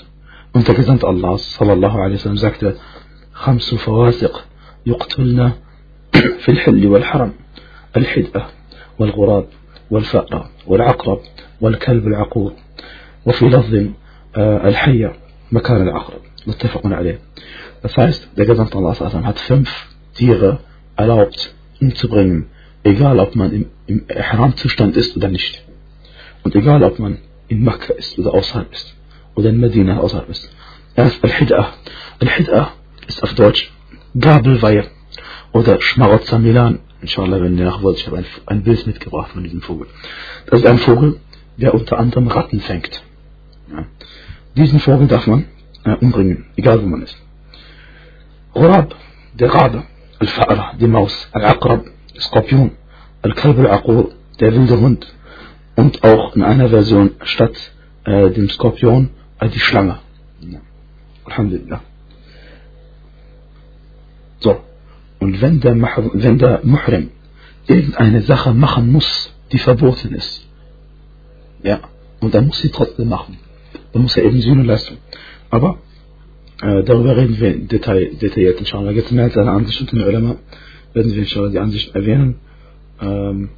Und 0.53 0.67
der 0.67 0.75
Gesandte 0.75 1.05
Allah 1.07 1.37
sallallahu 1.37 1.97
alaihi 2.03 2.17
wasallam 2.19 2.37
sagte, 2.37 2.75
خمس 3.45 3.75
فواسق 3.75 4.45
يقتلن 4.85 5.51
في 6.39 6.49
الحل 6.49 6.87
والحرم 6.87 7.33
الحدأة 7.97 8.45
والغراب 8.99 9.45
والفأرة 9.91 10.49
والعقرب 10.67 11.19
والكلب 11.61 12.07
العقور 12.07 12.53
وفي 13.25 13.45
لفظ 13.45 13.73
الحية 14.37 15.13
مكان 15.51 15.81
العقرب 15.87 16.21
متفق 16.47 16.81
عليه 16.85 17.19
Das 17.83 17.95
heißt, 17.95 18.29
der 18.37 18.45
Gesandte 18.45 18.77
Allah 18.77 18.95
hat 19.29 19.39
fünf 19.39 19.69
Tiere 20.15 20.59
erlaubt 20.95 21.53
umzubringen, 21.79 22.47
egal 22.87 23.19
ob 23.19 23.35
man 23.35 23.51
im, 23.51 23.65
im 23.85 24.05
Ihram-Zustand 24.09 24.97
ist 24.97 25.15
oder 25.15 25.27
nicht. 25.27 25.63
Und 26.43 26.55
egal 26.55 26.83
ob 26.83 26.99
man 26.99 27.19
in 27.47 27.63
Mekka 27.63 27.93
ist 27.93 28.17
oder 28.19 28.33
außerhalb 28.33 28.71
ist. 28.71 28.95
Oder 29.35 29.49
in 29.49 29.59
Medina 29.59 29.99
außerhalb 29.99 30.29
ist. 30.29 30.49
Erst 30.95 31.23
Al-Hid'ah. 31.23 31.67
Al-Hid'ah 32.19 32.67
ist 33.07 33.21
auf 33.23 33.33
Deutsch 33.35 33.71
Gabelweihe 34.17 34.85
oder 35.51 35.81
Schmarotzer 35.81 36.39
Milan. 36.39 36.79
Inshallah, 37.01 37.41
wenn 37.41 37.57
ihr 37.57 37.65
nach 37.65 37.83
wollt, 37.83 37.97
ich 37.97 38.07
habe 38.07 38.17
ein, 38.17 38.25
ein 38.47 38.63
Bild 38.63 38.87
mitgebracht 38.87 39.31
von 39.31 39.43
diesem 39.43 39.61
Vogel. 39.61 39.87
Das 40.47 40.61
ist 40.61 40.65
ein 40.65 40.79
Vogel, 40.79 41.19
der 41.57 41.73
unter 41.73 41.99
anderem 41.99 42.27
Ratten 42.27 42.59
fängt. 42.59 43.03
Ja. 43.71 43.85
Diesen 44.55 44.79
Vogel 44.79 45.07
darf 45.07 45.27
man 45.27 45.45
äh, 45.83 45.95
umbringen, 45.95 46.45
egal 46.55 46.81
wo 46.81 46.87
man 46.87 47.03
ist. 47.03 47.17
Rab, 48.55 48.95
der 49.33 49.53
Rabe, 49.53 49.83
Al-Fa'ra, 50.19 50.77
die 50.77 50.87
Maus, 50.87 51.27
Al-Aqrab, 51.31 51.85
Skorpion, 52.19 52.71
Al-Kalb 53.21 53.59
al-Aqur, 53.59 54.09
der 54.39 54.53
wilde 54.53 54.79
Hund 54.79 55.07
und 55.75 56.03
auch 56.03 56.35
in 56.35 56.43
einer 56.43 56.69
Version 56.69 57.11
statt 57.23 57.55
äh, 58.05 58.31
dem 58.31 58.49
Skorpion 58.49 59.09
äh, 59.39 59.49
die 59.49 59.59
Schlange. 59.59 59.99
Ja. 60.41 60.59
Alhamdulillah. 61.25 61.81
So. 64.39 64.57
Und 65.19 65.41
wenn 65.41 65.59
der, 65.59 65.73
wenn 65.75 66.37
der 66.37 66.61
Muhrim 66.63 67.09
irgendeine 67.67 68.21
Sache 68.21 68.53
machen 68.53 68.91
muss, 68.91 69.33
die 69.51 69.59
verboten 69.59 70.13
ist, 70.13 70.47
ja, 71.63 71.79
und 72.19 72.33
dann 72.33 72.47
muss 72.47 72.59
sie 72.59 72.69
trotzdem 72.69 73.09
machen, 73.09 73.37
dann 73.93 74.03
muss 74.03 74.15
er 74.15 74.23
eben 74.23 74.41
Sühne 74.41 74.63
leisten. 74.63 74.97
Aber 75.49 75.79
äh, 76.61 76.83
darüber 76.83 77.15
reden 77.17 77.39
wir 77.39 77.57
detail, 77.67 78.15
detailliert, 78.15 78.59
inshallah. 78.59 78.91
Jetzt 78.91 79.11
mehr 79.11 79.25
als 79.25 79.37
eine 79.37 79.51
Ansicht 79.51 79.81
unter 79.81 79.95
den 79.95 80.07
Ulama 80.07 80.35
werden 80.97 81.11
wir 81.13 81.21
inshallah 81.25 81.51
die 81.55 81.59
Ansicht 81.65 81.87
erwähnen. 81.99 82.29
Ähm, 83.01 83.49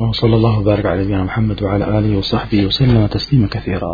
وصلى 0.00 0.36
الله 0.36 0.58
وبارك 0.58 0.86
على 0.86 1.04
نبينا 1.04 1.24
محمد 1.24 1.62
وعلى 1.62 1.98
آله 1.98 2.18
وصحبه 2.18 2.66
وسلم 2.66 3.06
تسليما 3.06 3.48
كثيرا 3.48 3.92